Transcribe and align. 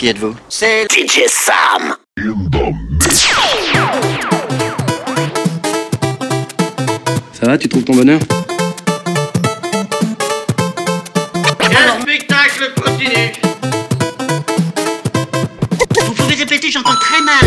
Qui 0.00 0.08
êtes-vous? 0.08 0.34
C'est 0.48 0.86
DJ 0.90 1.28
Sam. 1.28 1.94
Ça 7.34 7.46
va, 7.46 7.58
tu 7.58 7.68
trouves 7.68 7.84
ton 7.84 7.96
bonheur? 7.96 8.18
Le 11.60 12.00
spectacle 12.00 12.72
continue. 12.82 13.32
Vous 16.06 16.14
pouvez 16.14 16.34
répéter, 16.34 16.70
j'entends 16.70 16.96
très 16.96 17.20
mal. 17.20 17.44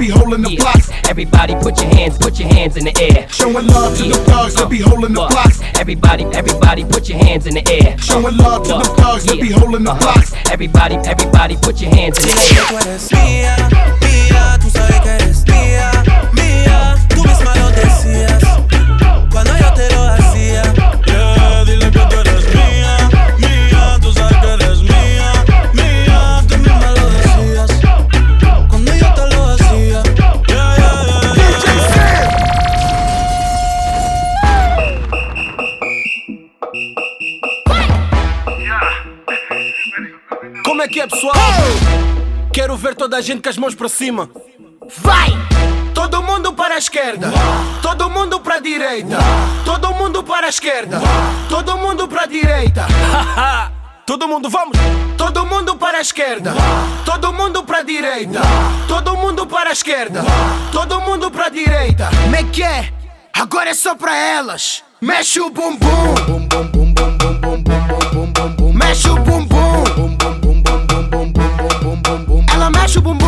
Be 0.00 0.08
holding 0.08 0.40
the 0.42 0.50
Yeah. 0.52 0.62
blocks. 0.62 0.88
Everybody, 1.08 1.54
put 1.56 1.78
your 1.80 1.90
hands, 1.94 2.16
put 2.18 2.38
your 2.40 2.48
hands 2.48 2.76
in 2.78 2.84
the 2.84 2.94
air. 3.00 3.26
Showing 3.30 3.66
love 3.66 3.96
to 3.98 4.04
the 4.04 4.16
thugs 4.30 4.54
that 4.54 4.68
be 4.70 4.78
holding 4.80 5.12
the 5.12 5.20
Uh, 5.20 5.28
blocks. 5.28 5.60
Everybody, 5.78 6.24
everybody, 6.32 6.84
put 6.84 7.08
your 7.08 7.18
hands 7.18 7.46
in 7.46 7.54
the 7.54 7.64
air. 7.70 7.96
Showing 7.98 8.36
love 8.38 8.62
to 8.68 8.74
the 8.78 8.84
thugs 9.02 9.24
that 9.26 9.38
be 9.40 9.50
holding 9.52 9.84
the 9.84 9.90
Uh-huh. 9.92 10.00
blocks. 10.00 10.32
Everybody, 10.50 10.96
everybody, 11.04 11.56
put 11.56 11.80
your 11.82 11.94
hands 11.94 12.18
in 12.18 12.34
the 12.34 12.36
air. 15.19 15.19
é 41.00 41.06
pessoal? 41.06 41.32
Quero 42.52 42.76
ver 42.76 42.94
toda 42.94 43.16
a 43.16 43.20
gente 43.20 43.42
com 43.42 43.48
as 43.48 43.56
mãos 43.56 43.74
para 43.74 43.88
cima. 43.88 44.28
Vai! 44.98 45.30
Todo 45.94 46.22
mundo 46.22 46.52
para 46.52 46.74
a 46.74 46.78
esquerda, 46.78 47.30
todo 47.82 48.08
mundo 48.10 48.40
para 48.40 48.56
a 48.56 48.60
direita, 48.60 49.18
todo 49.64 49.92
mundo 49.94 50.22
para 50.22 50.46
a 50.46 50.48
esquerda, 50.48 51.00
todo 51.48 51.76
mundo 51.78 52.08
para 52.08 52.22
a 52.22 52.26
direita. 52.26 52.86
todo 54.06 54.28
mundo 54.28 54.48
vamos! 54.48 54.76
Todo 55.16 55.44
mundo 55.46 55.76
para 55.76 55.98
a 55.98 56.00
esquerda, 56.00 56.54
todo 57.04 57.32
mundo 57.32 57.62
para 57.64 57.78
a 57.78 57.82
direita, 57.82 58.40
todo 58.88 59.16
mundo 59.16 59.46
para 59.46 59.70
a 59.70 59.72
esquerda, 59.72 60.22
todo 60.72 61.00
mundo 61.00 61.30
para 61.30 61.46
a 61.46 61.50
direita. 61.50 62.08
Me 62.30 62.38
é 62.38 62.44
que 62.44 62.62
é? 62.62 62.92
Agora 63.34 63.70
é 63.70 63.74
só 63.74 63.94
para 63.94 64.16
elas. 64.16 64.82
Mexe 65.00 65.40
o 65.40 65.50
bumbum. 65.50 66.14
Bum, 66.26 66.46
bum, 66.46 66.66
bum, 66.66 66.94
bum, 66.94 67.16
bum, 67.40 67.62
bum. 67.62 67.99
mexe 72.90 72.98
o 72.98 73.02
bumbum. 73.02 73.22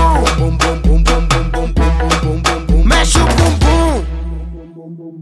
Mexe 2.84 3.19
o 3.19 3.27
bumbum. 3.27 4.05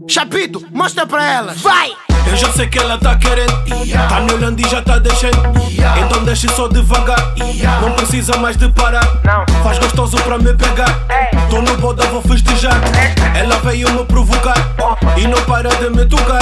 Chapito, 0.07 0.65
mostra 0.73 1.05
pra 1.05 1.23
elas. 1.23 1.61
Vai! 1.61 1.91
Eu 2.25 2.35
já 2.35 2.51
sei 2.51 2.65
que 2.67 2.79
ela 2.79 2.97
tá 2.97 3.15
querendo, 3.17 3.53
yeah. 3.83 4.07
tá 4.07 4.21
me 4.21 4.33
olhando 4.33 4.59
e 4.59 4.67
já 4.67 4.81
tá 4.81 4.97
deixando. 4.97 5.37
Yeah. 5.69 6.01
Então 6.01 6.23
deixe 6.23 6.47
só 6.49 6.67
devagar, 6.67 7.33
yeah. 7.37 7.81
não 7.81 7.91
precisa 7.91 8.35
mais 8.37 8.57
de 8.57 8.67
parar. 8.69 9.05
Não. 9.23 9.45
Faz 9.63 9.77
gostoso 9.77 10.17
pra 10.17 10.37
me 10.37 10.53
pegar. 10.55 10.99
É. 11.09 11.29
Tô 11.49 11.61
no 11.61 11.77
boda, 11.77 12.03
vou 12.07 12.21
festejar. 12.23 12.81
É. 12.95 13.39
Ela 13.39 13.57
veio 13.57 13.91
me 13.91 14.03
provocar 14.05 14.55
oh. 14.79 15.19
e 15.19 15.27
não 15.27 15.41
para 15.43 15.69
de 15.69 15.89
me 15.89 16.05
tocar. 16.05 16.41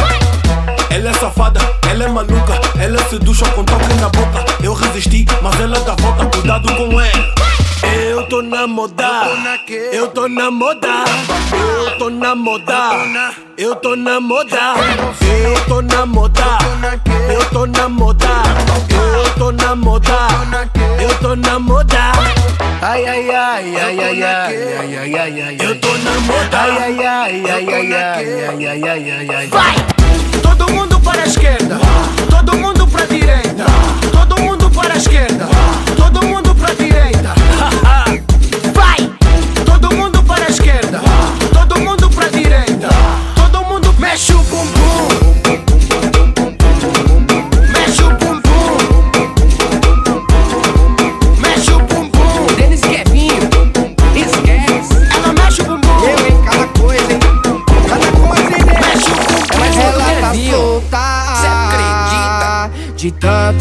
Ela 0.90 1.10
é 1.10 1.14
safada, 1.14 1.60
ela 1.90 2.06
é 2.06 2.08
maluca, 2.08 2.60
ela 2.80 3.04
se 3.10 3.20
ducha 3.20 3.46
com 3.50 3.64
toque 3.64 3.94
na 3.96 4.10
boca. 4.10 4.46
Eu 4.64 4.74
resisti, 4.74 5.26
mas 5.42 5.60
ela 5.60 5.80
dá 5.82 5.96
volta, 5.96 6.26
cuidado 6.26 6.74
com 6.76 7.00
ela. 7.00 7.49
Eu 8.40 8.44
tô 8.44 8.48
na 8.48 8.68
moda, 8.68 9.26
eu 9.92 10.08
tô 10.12 10.30
na 10.30 10.50
moda, 10.50 11.04
eu 11.58 11.98
tô 11.98 12.10
na 12.10 12.36
moda, 12.36 12.74
eu 13.58 13.76
tô 13.76 13.96
na 13.98 14.22
moda, 14.22 14.58
eu 15.44 15.66
tô 15.66 15.82
na 15.82 16.06
moda, 16.06 16.46
eu 17.34 17.46
tô 17.50 17.66
na 17.66 17.90
moda, 17.90 18.28
eu 19.26 19.34
tô 19.36 19.52
na 19.52 19.76
moda, 19.76 20.18
eu 21.02 21.16
tô 21.20 21.36
na 21.36 21.60
moda. 21.60 22.12
Ai 22.82 23.06
ai 23.06 23.30
ai 23.30 23.76
ai 23.76 24.00
ai 24.00 24.24
ai 24.24 24.56
ai 24.80 24.98
ai 24.98 25.16
ai 25.16 25.42
ai 25.42 25.58
Eu 25.60 25.78
tô 25.82 25.90
na 25.98 26.20
moda. 26.22 26.60
Ai 26.60 27.06
ai 27.06 27.44
ai 27.46 27.50
ai 27.50 27.94
ai 27.94 27.94
ai 27.94 28.66
ai 28.68 28.84
ai 28.88 29.12
ai 29.12 29.36
ai 29.36 29.48
Vai! 29.48 29.76
Todo 30.42 30.72
mundo 30.72 30.98
para 31.02 31.24
a 31.24 31.26
esquerda, 31.26 31.78
todo 32.30 32.58
mundo 32.58 32.88
para 32.88 33.04
a 33.04 33.08
direita, 33.08 33.66
todo 34.14 34.42
mundo 34.42 34.70
para 34.72 34.94
a 34.94 34.98
esquerda, 34.98 35.46
todo 35.98 36.26
mundo 36.26 36.49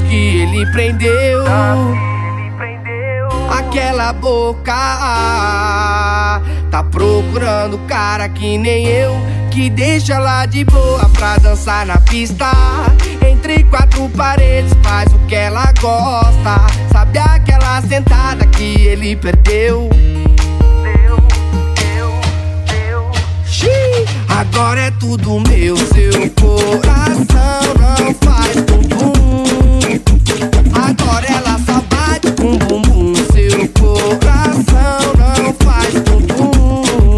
que 0.09 0.39
ele 0.43 0.67
prendeu. 0.73 1.45
Aquela 3.51 4.13
boca 4.13 4.73
tá 6.71 6.83
procurando 6.91 7.79
cara 7.87 8.29
que 8.29 8.59
nem 8.59 8.87
eu. 8.87 9.15
Que 9.51 9.69
deixa 9.69 10.19
lá 10.19 10.47
de 10.47 10.65
boa 10.65 11.09
pra 11.11 11.37
dançar 11.39 11.85
na 11.87 11.99
pista. 11.99 12.51
Entre 13.27 13.65
quatro 13.65 14.09
paredes, 14.11 14.73
faz 14.83 15.13
o 15.13 15.19
que 15.27 15.35
ela 15.35 15.73
gosta. 15.81 16.67
Sabe 16.93 17.19
aquela 17.19 17.83
sentada 17.83 18.47
que 18.47 18.87
ele 18.87 19.17
perdeu? 19.17 19.89
Agora 24.29 24.81
é 24.83 24.91
tudo 24.93 25.41
meu, 25.49 25.77
seu 25.77 26.31
coração 26.41 27.75
não 27.99 28.15
faz 28.15 28.55
tum 28.65 29.28
só 31.59 31.81
bate 31.83 32.33
com 32.33 32.57
bumbum. 32.59 33.15
Seu 33.33 33.69
coração 33.69 35.13
não 35.19 35.53
faz 35.55 35.95
bumbum. 35.95 37.17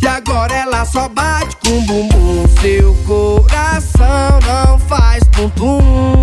E 0.00 0.06
agora 0.06 0.54
ela 0.54 0.84
só 0.84 1.08
bate 1.08 1.56
com 1.56 1.84
bumbum. 1.86 2.44
Seu 2.60 2.94
coração 3.06 4.38
não 4.46 4.78
faz 4.78 5.22
bumbum. 5.28 6.17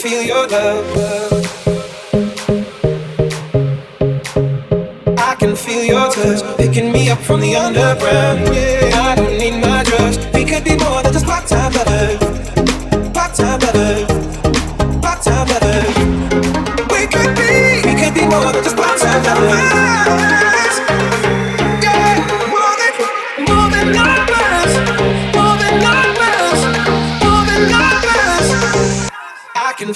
Feel 0.00 0.22
your 0.22 0.46
love. 0.48 0.86
I 5.18 5.34
can 5.38 5.54
feel 5.54 5.84
your 5.84 6.10
touch, 6.10 6.56
picking 6.56 6.90
me 6.90 7.10
up 7.10 7.18
from 7.18 7.40
the 7.40 7.54
underground. 7.54 8.40
Yeah, 8.54 8.98
I 8.98 9.14
don't 9.14 9.36
need 9.36 9.60
my 9.60 9.82
drugs. 9.82 10.16
We 10.32 10.46
could 10.46 10.64
be 10.64 10.76
more 10.78 11.02
than 11.02 11.12
just 11.12 11.26
part-time 11.26 11.72
lovers. 11.74 12.18
Part-time 13.12 13.60
lovers. 13.60 14.08
Part-time 15.02 15.48
lovers. 15.52 15.94
We 16.92 17.06
could 17.06 17.36
be. 17.36 17.82
We 17.84 17.92
could 18.00 18.14
be 18.14 18.26
more 18.26 18.52
than 18.52 18.64
just 18.64 18.76
part-time 18.76 19.22
lovers. 19.24 19.89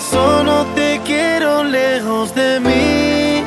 Desde 0.00 0.12
solo 0.12 0.66
te 0.74 1.00
quiero 1.04 1.62
lejos 1.62 2.34
de 2.34 2.58
mí. 2.60 3.44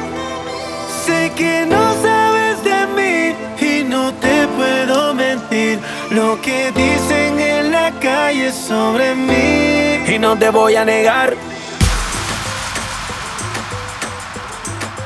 Sé 1.06 1.32
que 1.36 1.66
no 1.66 1.94
sabes 2.02 2.64
de 2.64 2.88
mí 2.96 3.36
y 3.60 3.84
no 3.84 4.14
te 4.14 4.48
puedo 4.50 5.16
mentir. 5.16 5.80
Lo 6.12 6.40
que 6.42 6.72
dicen 6.72 7.40
en 7.40 7.72
la 7.72 7.92
calle 8.00 8.52
sobre 8.52 9.16
mí. 9.16 10.14
Y 10.14 10.20
no 10.20 10.38
te 10.38 10.50
voy 10.50 10.76
a 10.76 10.86
negar. 10.86 11.36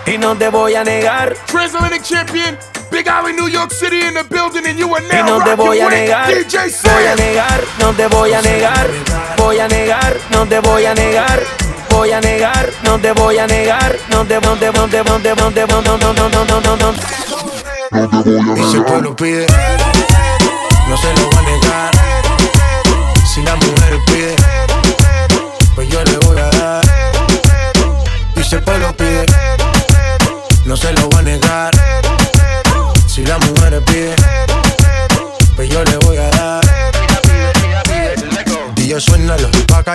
Y 0.05 0.17
no 0.17 0.35
te 0.35 0.49
voy 0.49 0.75
a 0.75 0.83
negar. 0.83 1.33
Transatlantic 1.45 2.03
champion, 2.03 2.57
Big 2.91 3.07
Alley, 3.07 3.33
New 3.33 3.47
York 3.47 3.71
City 3.71 4.01
in 4.01 4.13
the 4.13 4.23
building, 4.23 4.65
and 4.65 4.77
you 4.77 4.93
are 4.93 5.03
Y 5.03 5.23
now 5.23 5.39
no 5.39 5.43
te 5.43 5.55
voy 5.55 5.79
a 5.79 5.89
negar, 5.89 6.27
DJ 6.27 6.71
voy 6.83 7.05
a 7.05 7.15
negar, 7.15 7.63
no 7.79 7.93
te 7.93 8.07
voy 8.07 8.33
a 8.33 8.41
negar, 8.41 8.87
voy 9.47 9.59
a 9.59 9.67
negar, 9.69 10.17
no 10.31 10.45
te 10.45 10.59
voy 10.59 10.85
a 10.85 10.93
negar. 10.93 11.41
Voy 11.89 12.11
a 12.11 12.19
negar, 12.19 12.69
no 12.83 12.99
te 12.99 13.13
voy 13.13 13.37
a 13.37 13.47
negar. 13.47 13.95
No 14.09 14.25
te, 14.25 14.41
no 14.41 14.57
te, 14.57 14.71
no 14.73 14.87
te, 14.89 15.03
no 15.05 15.19
te, 15.21 15.35
no 15.35 15.51
te, 15.51 15.67
no, 15.67 15.81
no, 15.81 15.97
no, 15.97 16.13
no, 16.13 16.29
no, 16.29 16.61
no, 16.61 16.75
no. 16.75 16.93
No 17.91 18.09
te 18.09 18.29
voy 18.29 18.39
a 18.39 18.43
negar. 18.43 18.57
Y 18.57 18.71
si 18.71 18.81
te 18.81 19.01
lo 19.01 19.15
pide, 19.15 19.47
no 20.89 20.97
se 20.97 21.13
lo 21.13 21.29
va 21.31 21.39
a 21.39 21.43
negar. 21.43 21.91
Si 23.25 23.41
la 23.41 23.55
mujer 23.55 23.99
pide 24.07 24.35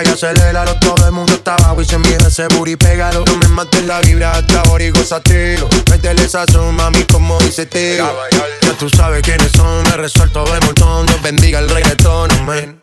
y 0.05 0.09
aceléralo 0.09 0.75
Todo 0.79 1.05
el 1.05 1.11
mundo 1.11 1.33
está 1.33 1.55
abajo 1.55 1.81
y 1.81 1.85
se 1.85 1.95
envidia 1.95 2.27
ese 2.27 2.47
booty 2.47 2.75
pégalo 2.75 3.23
No 3.25 3.37
me 3.37 3.47
mates 3.47 3.85
la 3.85 4.01
vibra 4.01 4.31
hasta 4.31 4.61
ahora 4.61 4.83
y 4.83 4.89
gozatelo 4.89 5.67
Métele 5.89 6.27
sazón, 6.27 6.75
mami, 6.75 7.03
como 7.03 7.37
dice 7.39 7.65
Teo 7.65 8.13
Ya 8.61 8.73
tú 8.77 8.89
sabes 8.89 9.21
quiénes 9.21 9.51
son, 9.51 9.83
me 9.83 9.97
resuelto 9.97 10.43
de 10.45 10.59
montón. 10.61 11.05
Dios 11.05 11.21
bendiga 11.21 11.59
el 11.59 11.69
reggaetón, 11.69 12.31
amén. 12.31 12.81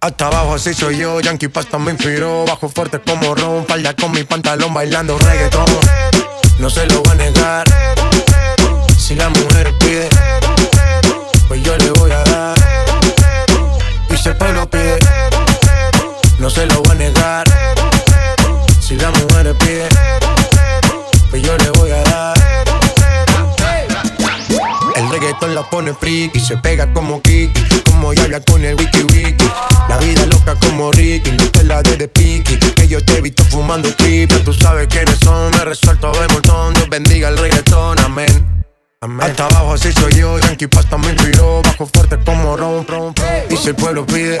Hasta 0.00 0.26
abajo 0.26 0.54
así 0.54 0.74
soy 0.74 0.98
yo, 0.98 1.20
Yankee 1.20 1.48
Pasta 1.48 1.78
me 1.78 1.92
inspiró. 1.92 2.44
Bajo 2.44 2.68
fuerte 2.68 3.00
como 3.00 3.34
Ron, 3.34 3.66
falda 3.66 3.94
con 3.94 4.10
mi 4.10 4.24
pantalón 4.24 4.74
bailando 4.74 5.16
reggaetón. 5.18 5.66
No 6.58 6.68
se 6.68 6.86
lo 6.86 7.02
va 7.04 7.12
a 7.12 7.14
negar. 7.14 7.66
Si 8.98 9.14
la 9.14 9.28
mujer 9.28 9.72
pide 9.78 10.08
Pues 11.48 11.62
yo 11.62 11.76
le 11.76 11.90
voy 11.92 12.10
a 12.10 12.22
dar. 12.24 12.58
Y 14.10 14.28
el 14.28 14.36
pueblo 14.36 14.70
pide 14.70 14.81
No 16.42 16.50
se 16.50 16.66
lo 16.66 16.82
va 16.82 16.90
a 16.90 16.94
negar. 16.96 17.46
Si 18.80 18.96
la 18.96 19.12
mujer 19.12 19.54
pide 19.58 19.88
Pues 21.30 21.40
yo 21.40 21.56
le 21.56 21.70
voy 21.70 21.92
a 21.92 22.02
dar. 22.02 22.36
El 24.96 25.08
reggaetón 25.08 25.54
la 25.54 25.62
pone 25.70 25.94
friki 25.94 26.40
Se 26.40 26.56
pega 26.56 26.92
como 26.92 27.22
Kiki 27.22 27.82
Como 27.84 28.12
Yaya 28.12 28.40
con 28.40 28.64
el 28.64 28.74
wiki 28.74 29.04
wiki. 29.04 29.50
La 29.88 29.98
vida 29.98 30.26
loca 30.26 30.56
como 30.56 30.90
Ricky 30.90 31.30
No 31.30 31.48
te 31.48 31.62
la 31.62 31.80
de 31.80 31.96
de 31.96 32.08
piqui 32.08 32.58
Que 32.58 32.88
yo 32.88 33.02
te 33.04 33.18
he 33.18 33.20
visto 33.20 33.44
fumando 33.44 33.94
triple 33.94 34.40
Tú 34.40 34.52
sabes 34.52 34.88
quiénes 34.88 35.20
son 35.20 35.52
Me 35.52 35.64
resuelto 35.64 36.10
de 36.10 36.26
montón. 36.26 36.74
Dios 36.74 36.88
bendiga 36.88 37.28
el 37.28 37.38
reggaetón 37.38 38.00
Amén. 38.00 38.66
Hasta 39.20 39.46
abajo 39.46 39.74
así 39.74 39.92
soy 39.92 40.14
yo 40.14 40.40
Yankee 40.40 40.66
Pasta 40.66 40.98
me 40.98 41.10
inspiró 41.10 41.62
Bajo 41.62 41.86
fuerte 41.86 42.18
como 42.24 42.56
Ron, 42.56 42.84
Ron, 42.88 43.14
Ron. 43.14 43.46
Y 43.48 43.56
si 43.56 43.68
el 43.68 43.76
pueblo 43.76 44.04
pide 44.04 44.40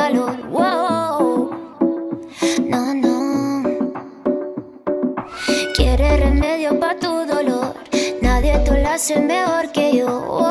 hacen 9.01 9.25
mejor 9.25 9.71
que 9.71 9.97
yo. 9.97 10.50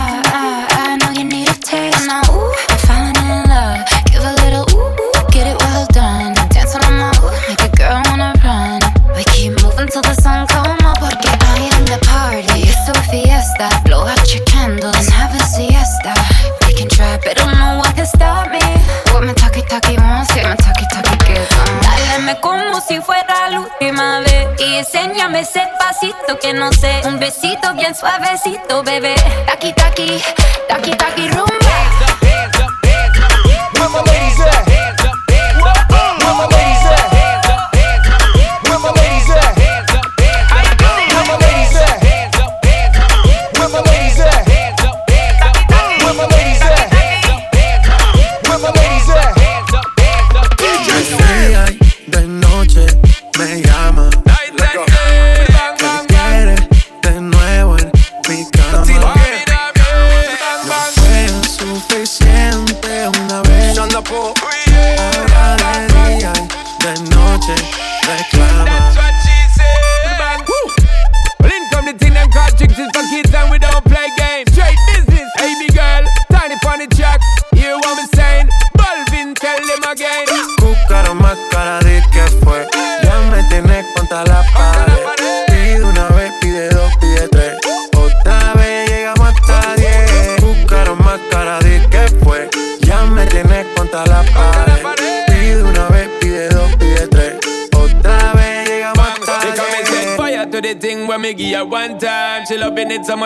besito 27.31 27.73
bien 27.73 27.95
suavecito, 27.95 28.83
bebé. 28.83 29.15
Taki, 29.45 29.73
taki, 29.73 30.21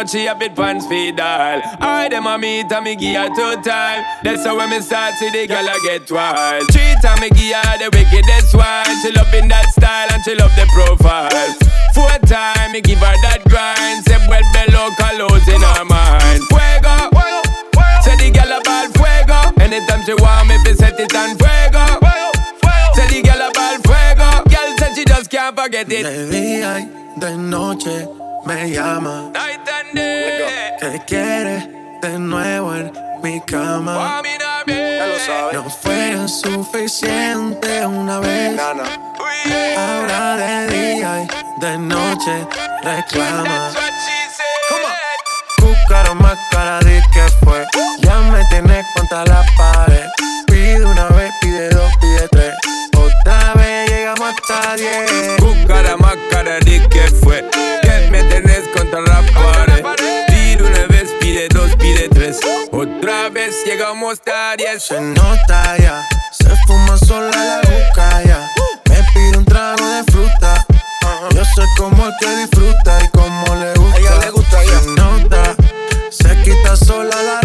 loving 0.05 0.11
it 0.11 0.11
so 0.11 0.11
much 0.11 0.11
she 0.11 0.25
have 0.25 0.41
it 0.41 0.55
pants 0.55 0.87
feed 0.87 1.19
all. 1.19 1.61
I 1.79 2.07
them 2.09 2.27
a 2.27 2.37
meet 2.37 2.71
and 2.71 2.83
me 2.83 2.95
give 2.95 3.15
her 3.15 3.29
two 3.29 3.61
time. 3.61 4.03
That's 4.23 4.45
how 4.45 4.57
when 4.57 4.69
me 4.69 4.81
start 4.81 5.13
see 5.15 5.29
the 5.29 5.47
girl 5.47 5.67
I 5.67 5.79
get 5.83 6.11
wild. 6.11 6.63
Three 6.71 6.95
time 7.01 7.19
me 7.21 7.29
give 7.29 7.55
her 7.55 7.77
the 7.77 7.89
wickedest 7.93 8.55
one. 8.55 9.01
She 9.01 9.11
loving 9.11 9.47
that 9.49 9.69
style 9.71 10.07
and 10.11 10.23
she 10.23 10.35
love 10.35 10.55
the 10.55 10.67
profile. 10.73 11.29
Four 11.93 12.17
time 12.27 12.71
me 12.71 12.81
give 12.81 12.99
her 12.99 13.15
that 13.23 13.43
grind. 13.49 14.05
Say 14.05 14.17
well 14.27 14.45
below 14.53 14.89
colors 14.97 15.47
in 15.47 15.61
her 15.61 15.85
mind. 15.85 16.43
Fuego. 16.49 17.09
Say 18.03 18.15
the 18.17 18.31
girl 18.31 18.59
about 18.59 18.93
fuego. 18.93 19.39
Anytime 19.61 20.05
she 20.05 20.13
want 20.13 20.47
me, 20.47 20.57
fi 20.63 20.73
set 20.73 20.99
it 20.99 21.15
on 21.15 21.37
fuego. 21.37 21.85
Say 22.93 23.07
the 23.09 23.21
girl 23.21 23.49
about 23.49 23.81
fuego. 23.81 24.29
Girl 24.49 24.69
said 24.77 24.95
she 24.95 25.05
just 25.05 25.29
can't 25.29 25.57
forget 25.57 25.91
it. 25.91 26.03
De 26.03 26.29
día 26.29 26.79
y 26.79 27.19
de 27.19 27.37
noche 27.37 28.07
me 28.45 28.69
llama. 28.69 29.31
Que 29.93 31.01
quiere 31.05 31.69
de 32.01 32.19
nuevo 32.19 32.75
en 32.75 32.91
mi 33.21 33.39
cama. 33.41 34.21
No 35.53 35.69
fue 35.69 36.27
suficiente 36.27 37.85
una 37.85 38.19
vez. 38.19 38.59
Ahora 39.77 40.37
de 40.37 40.67
día 40.67 41.23
y 41.23 41.61
de 41.61 41.77
noche 41.77 42.47
reclama. 42.83 43.71
Buscaron 45.59 46.17
más 46.17 46.37
cara 46.51 46.79
de 46.79 47.01
que 47.13 47.23
fue. 47.43 47.65
Ya 47.99 48.19
me 48.21 48.43
tienes 48.45 48.85
contra 48.95 49.23
la 49.25 49.45
pared. 49.57 50.07
Pide 50.47 50.85
una 50.85 51.07
vez, 51.09 51.31
pide 51.41 51.69
dos, 51.69 51.91
pide 52.01 52.27
tres. 52.29 52.53
Otra 52.95 53.53
vez 53.53 53.89
llegamos 53.89 54.33
hasta 54.33 54.75
diez. 54.75 55.37
Buscara 55.39 55.95
más 55.97 56.15
cara 56.29 56.59
de 56.59 56.87
que 56.89 57.01
fue. 57.23 57.47
Que 57.81 58.09
me 58.09 58.23
tenés 58.23 58.67
Otra 62.77 63.29
vez 63.29 63.63
llegamos 63.65 64.21
a 64.27 64.57
diez. 64.57 64.83
Se 64.83 64.99
nota 64.99 65.77
ya, 65.77 66.05
se 66.33 66.49
fuma 66.67 66.97
sola 66.97 67.31
la 67.31 67.61
juca 67.63 68.21
ya. 68.21 68.51
Me 68.89 68.97
pide 69.13 69.37
un 69.37 69.45
trago 69.45 69.87
de 69.87 70.03
fruta. 70.11 70.65
Yo 71.31 71.45
sé 71.45 71.61
como 71.77 72.05
el 72.05 72.13
que 72.19 72.35
disfruta 72.35 72.99
y 73.01 73.07
como 73.17 73.55
le 73.55 73.73
gusta. 73.75 73.97
ella 73.97 74.15
le 74.19 74.29
gusta 74.31 74.59
Se 74.61 74.87
nota, 74.89 75.55
se 76.09 76.41
quita 76.41 76.75
sola 76.75 77.15
la 77.23 77.44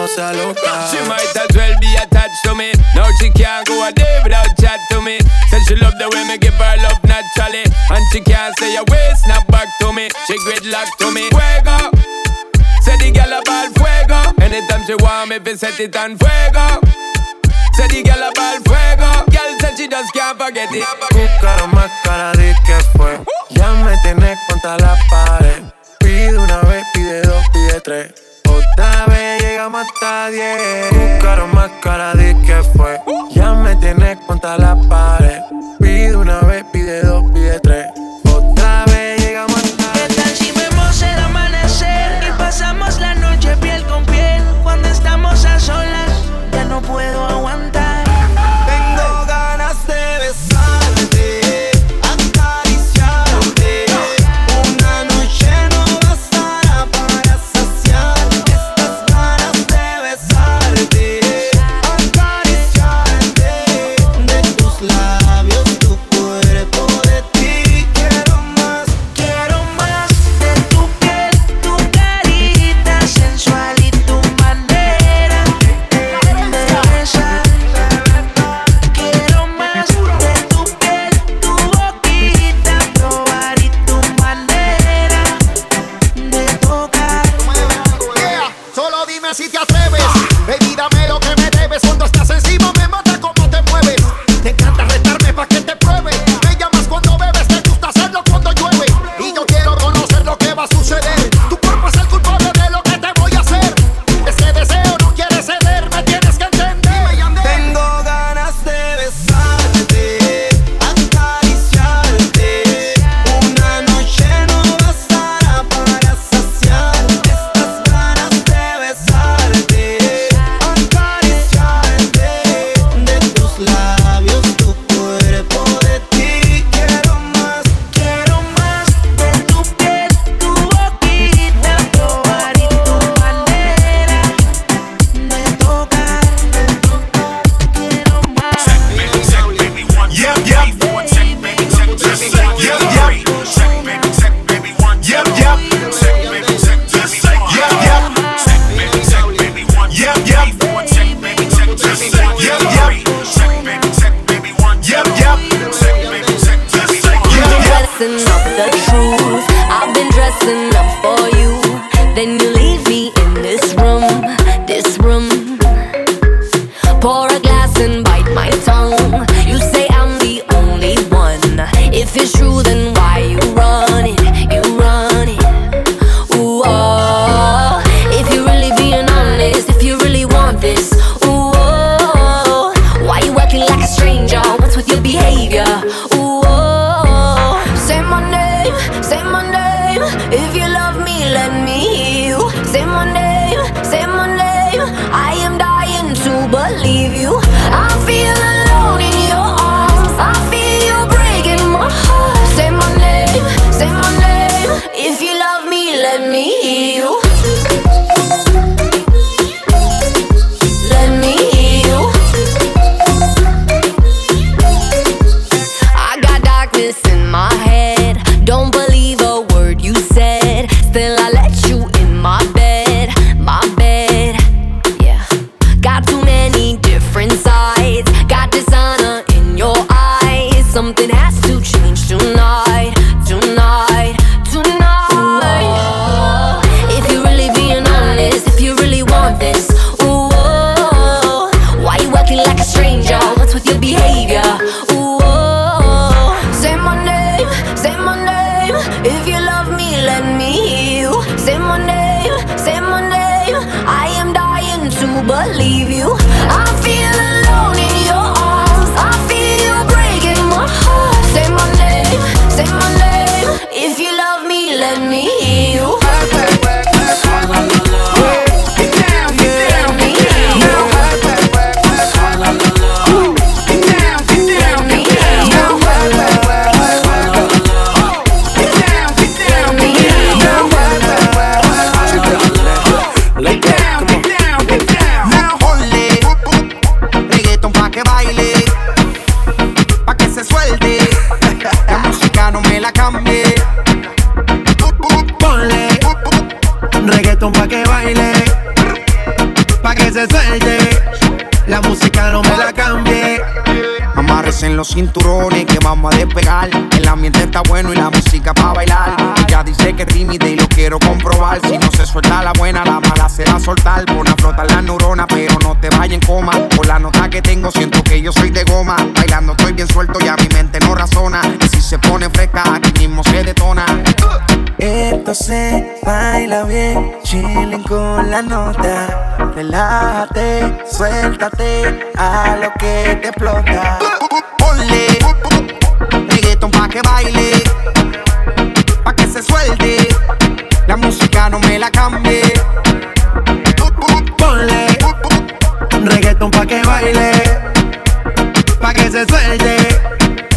provoca 0.00 0.06
cuando 0.06 0.06
se 0.08 0.22
aloca. 0.22 0.88
She 0.90 1.08
might 1.08 1.36
as 1.36 1.56
well 1.56 1.78
be 1.80 1.94
attached 1.96 2.42
to 2.44 2.54
me. 2.54 2.72
Now 2.94 3.08
she 3.18 3.30
can't 3.30 3.66
go 3.66 3.84
a 3.84 3.92
day 3.92 4.20
without 4.22 4.48
chat 4.58 4.80
to 4.90 5.00
me. 5.00 5.18
Said 5.50 5.62
she 5.66 5.76
love 5.76 5.94
the 5.98 6.08
way 6.08 6.24
me 6.26 6.38
give 6.38 6.54
her 6.54 6.76
love 6.82 7.02
naturally. 7.04 7.64
And 7.90 8.04
she 8.12 8.20
can't 8.20 8.56
say 8.58 8.76
a 8.76 8.84
way, 8.84 9.10
snap 9.24 9.46
back 9.48 9.68
to 9.80 9.92
me. 9.92 10.08
She 10.26 10.38
gridlock 10.38 10.88
to 10.98 11.10
me. 11.12 11.28
Fuego. 11.30 11.90
Say 12.82 12.96
the 12.98 13.10
girl 13.12 13.40
about 13.40 13.72
fuego. 13.76 14.20
Anytime 14.40 14.84
she 14.86 14.94
want 14.94 15.30
me, 15.30 15.38
fi 15.38 15.54
set 15.56 15.80
it 15.80 15.96
on 15.96 16.16
fuego. 16.16 16.80
Say 17.74 17.88
the 17.88 18.02
girl 18.02 18.24
about 18.30 18.62
fuego. 18.64 19.10
Girl 19.30 19.50
said 19.60 19.76
she 19.76 19.88
just 19.88 20.12
can't 20.12 20.38
forget 20.38 20.72
it. 20.72 20.84
Buscaron 21.12 21.70
más 21.74 21.90
cara 22.04 22.32
de 22.32 22.54
que 22.66 22.78
fue. 22.96 23.18
Ya 23.50 23.72
me 23.84 23.96
tienes 24.02 24.38
contra 24.48 24.78
la 24.78 24.96
pared. 25.10 25.64
Pide 25.98 26.38
una 26.38 26.60
vez, 26.62 26.86
pide 26.94 27.22
dos, 27.22 27.44
pide 27.52 27.80
tres. 27.80 28.29
Vez 28.80 29.42
llegamos 29.42 29.82
hasta 29.82 30.30
diez. 30.30 30.90
Buscaron 30.92 31.54
más 31.54 31.70
cara 31.82 32.14
de 32.14 32.34
que 32.40 32.62
fue. 32.74 32.98
Ya 33.30 33.52
me 33.52 33.76
tienes 33.76 34.16
contra 34.26 34.56
la 34.56 34.74
pared. 34.88 35.42
Pide 35.78 36.16
una 36.16 36.40
vez, 36.40 36.64
pide 36.72 37.02
dos, 37.02 37.30
pide 37.30 37.60
tres. 37.60 37.99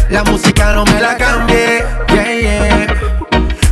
La 0.08 0.22
música 0.22 0.72
no 0.72 0.84
me 0.84 1.00
la 1.00 1.16
cambié. 1.16 1.84
Yeah, 2.08 2.40
yeah. 2.40 2.86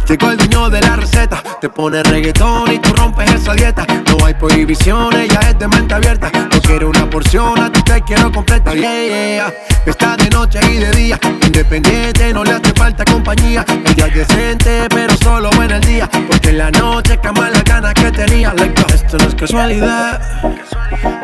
Llegó 0.08 0.30
el 0.32 0.36
dueño 0.36 0.68
de 0.68 0.80
la 0.80 0.96
receta 0.96 1.41
te 1.62 1.68
pone 1.68 2.02
reggaetón 2.02 2.72
y 2.72 2.78
tú 2.80 2.92
rompes 2.92 3.30
esa 3.34 3.54
dieta. 3.54 3.86
No 3.86 4.26
hay 4.26 4.34
prohibición, 4.34 5.14
ella 5.14 5.38
es 5.48 5.56
de 5.60 5.68
mente 5.68 5.94
abierta. 5.94 6.28
No 6.52 6.60
quiero 6.60 6.90
una 6.90 7.08
porción, 7.08 7.56
a 7.56 7.70
ti 7.70 7.80
te 7.82 8.02
quiero 8.02 8.32
completa. 8.32 8.74
Yeah, 8.74 9.06
yeah. 9.06 9.54
Está 9.86 10.16
de 10.16 10.28
noche 10.30 10.58
y 10.68 10.78
de 10.78 10.90
día, 10.90 11.20
independiente, 11.40 12.34
no 12.34 12.42
le 12.42 12.54
hace 12.54 12.72
falta 12.72 13.04
compañía. 13.04 13.64
Ella 13.84 14.06
es 14.08 14.14
decente, 14.26 14.88
pero 14.90 15.14
solo 15.18 15.52
en 15.62 15.70
el 15.70 15.80
día. 15.82 16.10
Porque 16.26 16.48
en 16.48 16.58
la 16.58 16.72
noche 16.72 17.16
cama 17.18 17.48
las 17.48 17.62
ganas 17.62 17.94
que 17.94 18.10
tenía. 18.10 18.52
Esto 18.92 19.18
no 19.18 19.28
es 19.28 19.34
casualidad. 19.36 20.20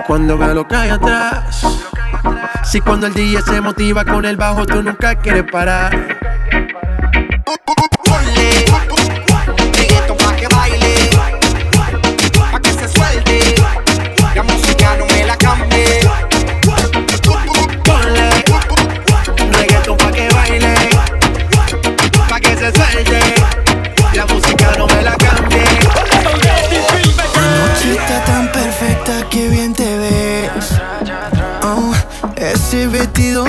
Cuando 0.07 0.39
veo 0.39 0.55
lo 0.55 0.69
que 0.69 0.77
hay 0.77 0.91
atrás. 0.91 1.67
Si 2.63 2.81
cuando 2.81 3.09
el 3.09 3.15
día 3.15 3.41
se 3.41 3.61
motiva 3.61 4.05
con 4.05 4.25
el 4.25 4.37
bajo, 4.37 4.65
tú 4.65 4.85
nunca 4.85 5.17
quieres 5.17 5.51
parar. 5.51 6.17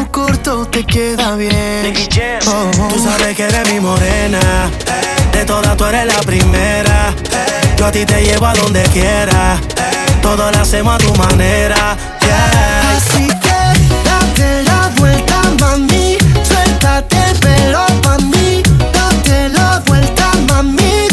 Corto 0.07 0.65
te 0.65 0.85
queda 0.85 1.35
bien. 1.35 1.93
Oh, 2.47 2.71
oh. 2.79 2.87
Tú 2.87 3.03
sabes 3.03 3.35
que 3.35 3.43
eres 3.43 3.71
mi 3.71 3.79
morena. 3.79 4.39
De 5.33 5.45
todas 5.45 5.75
tú 5.77 5.85
eres 5.85 6.05
la 6.05 6.19
primera. 6.21 7.13
Yo 7.77 7.85
a 7.85 7.91
ti 7.91 8.05
te 8.05 8.23
llevo 8.23 8.47
a 8.47 8.53
donde 8.53 8.83
quiera. 8.83 9.57
Todo 10.21 10.51
lo 10.51 10.57
hacemos 10.59 10.95
a 10.95 10.97
tu 10.97 11.13
manera. 11.15 11.97
Yeah. 12.21 12.95
Así 12.95 13.27
que 13.27 13.59
date 14.03 14.63
la 14.63 14.89
vuelta, 14.97 15.41
mami. 15.59 16.17
Suéltate 16.43 17.17
el 17.31 17.39
pelo 17.39 17.85
pa' 18.01 18.17
mí. 18.19 18.63
Date 18.93 19.49
la 19.49 19.81
vuelta, 19.85 20.31
mami. 20.47 21.08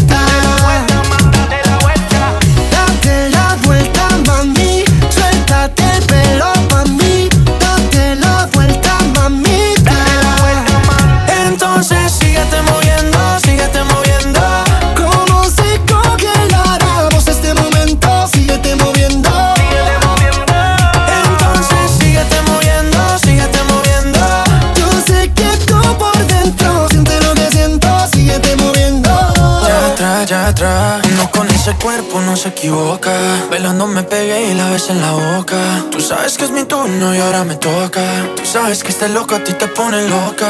cuerpo 31.87 32.20
no 32.20 32.34
se 32.34 32.49
equivoca. 32.49 33.12
Bailando 33.49 33.87
me 33.87 34.03
pegué 34.03 34.51
y 34.51 34.55
la 34.55 34.70
ves 34.70 34.91
en 34.91 35.01
la 35.01 35.12
boca. 35.12 35.57
Tú 35.93 36.01
sabes 36.01 36.37
que 36.37 36.45
es 36.45 36.51
mi 36.51 36.64
turno 36.64 37.14
y 37.14 37.20
ahora 37.20 37.45
me 37.45 37.55
toca. 37.55 38.03
Tú 38.34 38.45
sabes 38.45 38.82
que 38.82 38.89
este 38.89 39.09
loco 39.09 39.37
a 39.37 39.45
ti 39.45 39.53
te 39.53 39.68
pone 39.68 40.09
loca. 40.09 40.49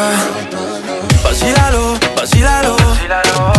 Vacílalo, 1.23 1.99
vacílalo. 2.17 2.77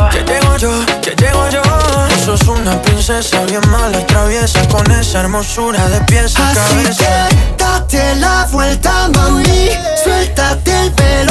Que 0.09 0.23
llego 0.23 0.57
yo, 0.57 0.71
que 1.03 1.11
llego 1.21 1.49
yo. 1.51 1.61
Tú 2.09 2.17
sos 2.25 2.47
una 2.47 2.81
princesa 2.81 3.45
bien 3.45 3.61
mala 3.69 4.01
y 4.01 4.05
traviesa 4.05 4.67
con 4.69 4.89
esa 4.89 5.19
hermosura 5.19 5.87
de 5.89 5.99
pies 6.05 6.35
a 6.35 6.49
Así. 6.49 6.83
Que 6.97 7.63
date 7.63 8.15
la 8.15 8.47
vuelta, 8.51 9.07
mami. 9.13 9.69
Suéltate 10.03 10.71
el 10.81 10.91
pelo 10.93 11.26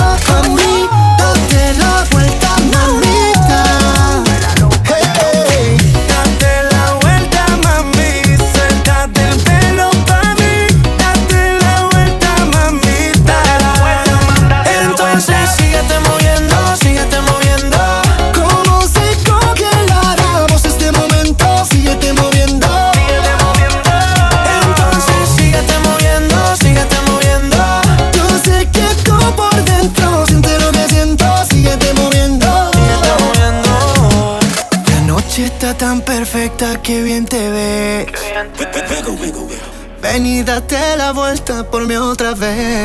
Date 40.47 40.97
la 40.97 41.11
vuelta 41.13 41.69
por 41.69 41.89
mí 41.89 41.97
otra 41.97 42.33
vez. 42.33 42.76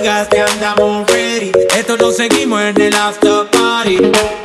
amigas 0.00 0.28
que 0.28 0.40
andamos 0.40 1.06
ready. 1.08 1.52
Esto 1.76 1.96
lo 1.96 2.10
seguimos 2.10 2.60
en 2.62 2.80
el 2.80 2.94
after 2.94 3.46
party. 3.50 4.39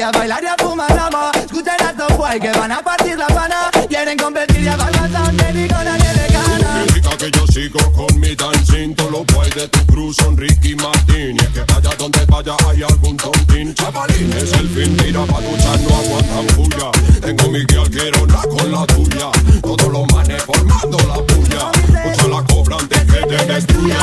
a 0.00 0.10
bailar 0.12 0.42
y 0.42 0.46
a 0.46 0.54
fumar 0.58 0.94
rama. 0.94 1.30
Escuchen 1.34 1.74
a 1.80 1.90
estos 1.90 2.16
guay 2.16 2.38
que 2.38 2.50
van 2.52 2.72
a 2.72 2.80
partir 2.82 3.16
la 3.16 3.26
pana. 3.26 3.70
Quieren 3.88 4.18
competir 4.18 4.60
y 4.62 4.68
a 4.68 4.76
bailar 4.76 5.10
donde 5.10 5.52
ni 5.52 5.68
con 5.68 5.84
nadie 5.84 6.14
le 6.14 6.32
gana. 6.32 6.84
Significa 6.84 7.16
que 7.16 7.30
yo 7.30 7.46
sigo 7.46 7.92
con 7.92 8.20
mi 8.20 8.34
dancing. 8.34 8.94
Todos 8.94 9.10
los 9.10 9.26
guay 9.34 9.50
de 9.50 9.68
tu 9.68 9.86
cruz 9.86 10.16
son 10.16 10.36
Ricky 10.36 10.74
Martin. 10.76 11.36
Y 11.36 11.38
es 11.38 11.48
que 11.48 11.60
vaya 11.60 11.90
donde 11.98 12.24
vaya 12.26 12.56
hay 12.68 12.82
algún 12.82 13.16
tontín. 13.16 13.74
Chavalín 13.74 14.32
es 14.32 14.52
el 14.52 14.68
fin, 14.68 14.96
mira 15.02 15.24
pa' 15.24 15.40
luchar 15.40 15.80
no 15.80 15.96
aguantan 15.96 16.46
puya. 16.54 16.90
Tengo 17.20 17.50
mi 17.50 17.64
guía, 17.64 17.82
quiero 17.90 18.26
la 18.26 18.42
con 18.42 18.72
la 18.72 18.86
tuya. 18.86 19.30
Todos 19.62 19.88
los 19.92 20.12
manes 20.12 20.42
formando 20.42 20.98
la 21.08 21.16
puya. 21.26 21.70
Muchos 22.04 22.28
la 22.28 22.44
cobran 22.44 22.88
de 22.88 22.96
que 23.06 23.26
te 23.26 23.46
destruya. 23.46 23.98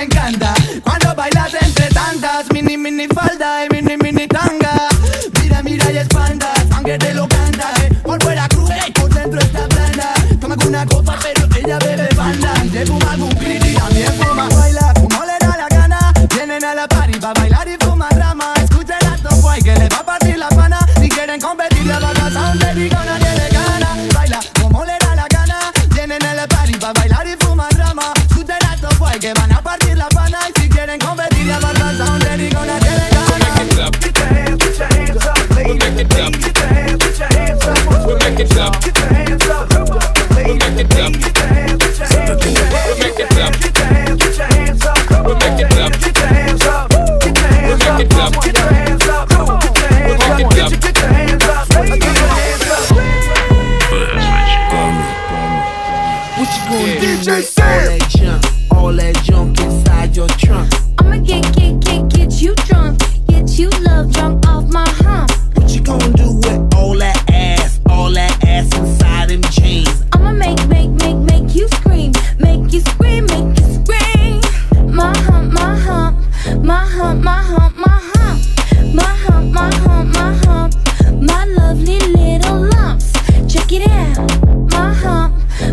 me 0.00 0.04
encanta. 0.06 0.54
Cuando 0.82 1.14
bailas 1.14 1.52
entre 1.60 1.88
tantas 1.88 2.50
Mini, 2.52 2.76
mini 2.78 3.06
falda 3.08 3.66
y 3.66 3.68
mini, 3.68 3.96
mini 3.98 4.26
tanga. 4.26 4.88
Mira, 5.42 5.62
mira 5.62 5.92
y 5.92 5.98
espantas 5.98 6.66
Aunque 6.74 6.96
te 6.96 7.12
lo 7.12 7.28
cantas. 7.28 7.79
up. 38.60 39.19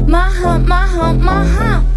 my 0.08 0.30
hump, 0.30 0.68
my 0.68 0.86
hump, 0.86 1.22
my 1.22 1.46
hump, 1.46 1.88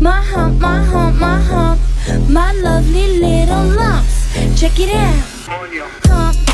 my 0.00 0.20
hump, 0.22 0.60
my 0.60 0.82
hump, 0.84 1.16
my 1.16 1.40
hump, 1.40 1.80
my 2.28 2.52
lovely 2.52 3.20
little 3.20 3.64
lumps. 3.76 4.60
Check 4.60 4.78
it 4.80 4.94
out. 4.94 5.24
Oh, 5.48 5.66
hump. 6.04 6.49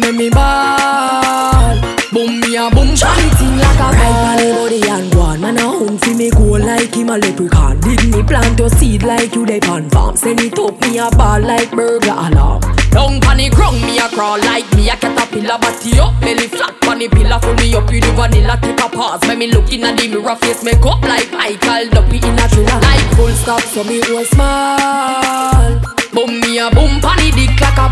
You 0.00 0.12
me 0.12 0.18
me 0.18 0.30
ball. 0.30 1.80
Boom 2.12 2.40
me 2.40 2.56
a 2.56 2.70
boom 2.70 2.96
panny 2.96 3.30
thing 3.36 3.56
like 3.58 3.76
a 3.76 3.78
ball. 3.78 3.92
panny 3.92 4.52
body 4.52 4.88
and 4.88 5.12
go 5.12 5.20
on, 5.20 5.40
man 5.40 5.56
a 5.56 5.62
home 5.62 5.98
fi 5.98 6.14
me 6.14 6.30
go 6.30 6.44
like 6.44 6.94
him 6.94 7.10
a 7.10 7.18
leprechaun. 7.18 7.80
Dig 7.80 8.04
me 8.14 8.22
plant 8.22 8.58
your 8.58 8.70
seed 8.70 9.02
like 9.02 9.34
you 9.34 9.46
dey 9.46 9.60
pan 9.60 9.88
farm. 9.90 10.16
Send 10.16 10.40
it 10.40 10.58
up, 10.58 10.80
me 10.80 10.98
a 10.98 11.10
ball 11.10 11.40
like 11.40 11.70
burglar 11.70 12.28
alarm. 12.28 12.60
Down 12.96 13.20
panny 13.20 13.50
ground, 13.50 13.80
me 13.82 13.98
a 13.98 14.08
crawl 14.08 14.38
like 14.38 14.64
me 14.74 14.88
a 14.88 14.96
caterpillar 14.96 15.58
Body 15.58 15.98
up, 16.00 16.18
belly 16.18 16.48
flat 16.48 16.80
panny 16.80 17.08
pillar 17.10 17.38
Full 17.40 17.52
me 17.56 17.74
up 17.76 17.84
with 17.92 18.02
the 18.02 18.12
vanilla, 18.16 18.58
take 18.62 18.80
a 18.80 18.88
pause 18.88 19.20
When 19.28 19.38
me 19.38 19.52
look 19.52 19.70
in 19.70 19.82
the 19.82 19.92
mirror, 19.92 20.34
face 20.36 20.64
make 20.64 20.80
up 20.80 21.02
like 21.02 21.30
Michael 21.30 21.90
Duppy 21.90 22.16
in 22.24 22.38
a 22.38 22.48
thriller 22.48 22.80
Like 22.80 23.04
full 23.14 23.28
stop, 23.36 23.60
so 23.60 23.84
me 23.84 24.00
was 24.00 24.30
small 24.30 24.55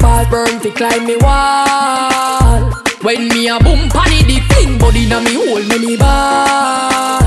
ball 0.05 0.24
Burn 0.30 0.61
fi 0.61 0.70
climb 0.70 1.07
me 1.07 1.16
wall. 1.24 2.62
When 3.07 3.28
me 3.28 3.48
a 3.48 3.59
boom 3.64 3.88
panny 3.94 4.20
dick 4.28 4.44
Fling 4.50 4.78
body 4.78 5.07
na 5.09 5.20
me 5.20 5.34
hole, 5.40 5.64
me 5.70 5.76
me 5.84 5.96
ball. 5.96 7.24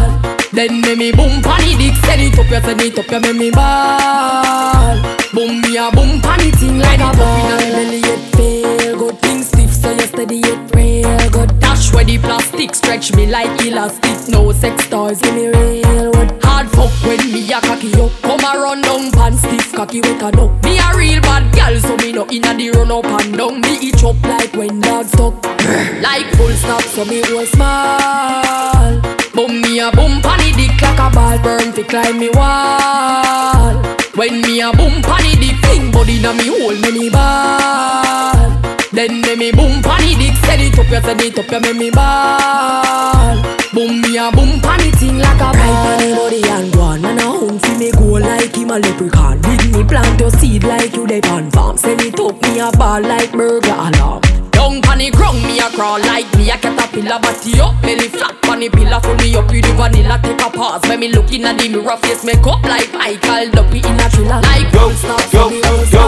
Then 0.53 0.82
me 0.82 0.93
me 1.01 1.11
boom 1.11 1.41
panny 1.41 1.73
dick 1.82 1.95
Send 2.05 2.21
it 2.21 2.38
up, 2.39 2.49
you 2.53 2.61
send 2.65 2.82
it 2.82 2.97
up, 2.99 3.11
you 3.11 3.19
me 3.25 3.32
me 3.41 3.49
ball. 3.51 4.95
Boom 5.34 5.61
me 5.61 5.78
a 5.78 5.89
boom 5.91 6.21
panny 6.21 6.51
thing 6.59 6.80
like 6.80 6.99
a 6.99 7.11
ball. 7.17 7.38
Inna 7.41 7.55
me 7.61 7.69
belly 7.75 8.01
it 8.13 8.23
feel 8.36 8.97
good. 9.01 9.15
Thing 9.19 9.41
stiff 9.43 9.73
so 9.73 9.91
you 9.91 10.07
steady 10.11 10.39
it 10.39 10.75
real 10.75 11.30
good 11.30 11.47
Dash 11.78 11.93
where 11.93 12.03
the 12.03 12.17
plastic 12.17 12.73
stretch 12.73 13.13
me 13.13 13.28
like 13.28 13.53
elastic. 13.63 14.34
No 14.34 14.51
sex 14.51 14.88
toys 14.88 15.21
give 15.21 15.36
me 15.36 15.47
real 15.47 16.11
wood. 16.11 16.34
Hard 16.41 16.67
fuck 16.71 16.89
when 17.05 17.21
me 17.32 17.53
a 17.53 17.61
cocky 17.61 17.93
up. 18.01 18.11
Come 18.23 18.41
a 18.41 18.57
run 18.57 18.82
down 18.82 19.11
pan 19.11 19.38
stiff 19.38 19.73
cocky 19.73 20.01
wet 20.01 20.23
a 20.23 20.32
duck. 20.32 20.51
Me 20.63 20.80
a 20.80 20.97
real 20.97 21.21
bad 21.21 21.53
gal 21.53 21.80
so 21.80 21.95
me 21.97 22.13
no 22.13 22.25
inna 22.32 22.55
the 22.55 22.71
run 22.71 22.91
up 22.91 23.05
and 23.05 23.38
down. 23.38 23.61
Me 23.61 23.89
itch 23.89 24.03
up 24.03 24.19
like 24.23 24.53
when 24.53 24.80
dogs 24.80 25.11
stuck. 25.11 25.36
Like 26.01 26.25
full 26.36 26.55
stop 26.63 26.82
so 26.82 27.05
me 27.05 27.21
was 27.30 27.51
small. 27.51 28.99
Boom 29.36 29.61
me 29.61 29.80
a 29.80 29.91
boom 29.91 30.19
panny 30.25 30.51
dick 30.53 30.82
like 30.82 30.97
a 30.97 31.13
ball 31.13 31.38
burn 31.43 31.73
to 31.73 31.84
climb 31.84 32.17
me 32.17 32.32
wall. 32.32 33.75
When 34.15 34.41
me 34.41 34.61
a 34.61 34.71
boom 34.73 35.03
panny 35.03 35.36
dick 35.36 35.57
fling 35.61 35.91
body 35.91 36.19
na 36.21 36.34
me 36.34 36.47
hole 36.47 36.75
me 36.82 36.91
me 36.91 37.09
ball. 37.11 38.57
Then 38.98 39.22
me 39.22 39.36
me 39.36 39.52
boom 39.52 39.84
panny 39.84 40.16
dick 40.16 40.34
send 40.41 40.60
it 40.60 40.80
up 40.80 40.89
you 40.89 41.02
send 41.06 41.22
it 41.22 41.38
up 41.38 41.52
you 41.52 41.60
me 41.62 41.74
me 41.78 41.91
ball. 41.91 43.38
Boom 43.72 44.02
me 44.02 44.18
a 44.18 44.32
boom 44.32 44.60
panny 44.60 44.89
thing 44.98 45.20
like 45.20 45.36
a 45.38 45.54
ball. 45.54 45.54
Right 45.54 45.86
panny 45.86 46.16
body 46.16 46.41
and 46.50 46.74
go 46.74 46.82
on 46.82 47.02
man 47.04 47.20
a 47.20 47.22
home 47.22 47.60
fi 47.60 47.78
me 47.78 47.91
go 47.91 48.18
like 48.18 48.56
him 48.56 48.72
a 48.72 48.80
leprechaun. 48.80 49.39
Dig 49.41 49.72
me 49.72 49.84
plant 49.84 50.20
your 50.20 50.32
seed 50.32 50.64
like 50.64 50.95
you 50.95 51.06
dey 51.06 51.22
pan 51.22 51.52
farm. 51.52 51.78
Send 51.78 52.02
it 52.02 52.20
up 52.20 52.41
me 52.41 52.60
a 52.60 52.72
ball 52.72 53.00
like 53.02 53.32
burglar 53.34 53.76
alarm. 53.93 54.22
Down 54.50 54.82
panny 54.82 55.12
ground, 55.12 55.43
me 55.43 55.60
a 55.60 55.70
crawl 55.70 56.00
like 56.00 56.26
me 56.36 56.50
a 56.50 56.58
caterpillar 56.58 57.20
Body 57.22 57.60
up, 57.62 57.80
belly 57.84 58.08
flat 58.10 58.41
panny 58.41 58.68
pillar 58.72 59.00
Full 59.02 59.14
me 59.18 59.36
up 59.36 59.45
with 59.52 59.64
the 59.64 59.74
vanilla, 59.78 60.20
take 60.24 60.41
a 60.41 60.50
pause 60.50 60.82
When 60.89 61.00
me 61.02 61.10
look 61.10 61.32
in 61.32 61.45
a 61.45 61.54
the 61.54 61.70
mirror, 61.70 61.95
face 61.98 62.26
make 62.26 62.41
up 62.48 62.64
like 62.64 62.91
Michael 62.91 63.52
Duppy 63.52 63.78
in 63.86 64.00
a 64.02 64.10
thriller 64.10 64.41
Like 64.41 64.74
go, 64.74 64.89
stop, 64.93 65.22
go, 65.32 65.50
me 65.52 65.62
go. 65.62 66.02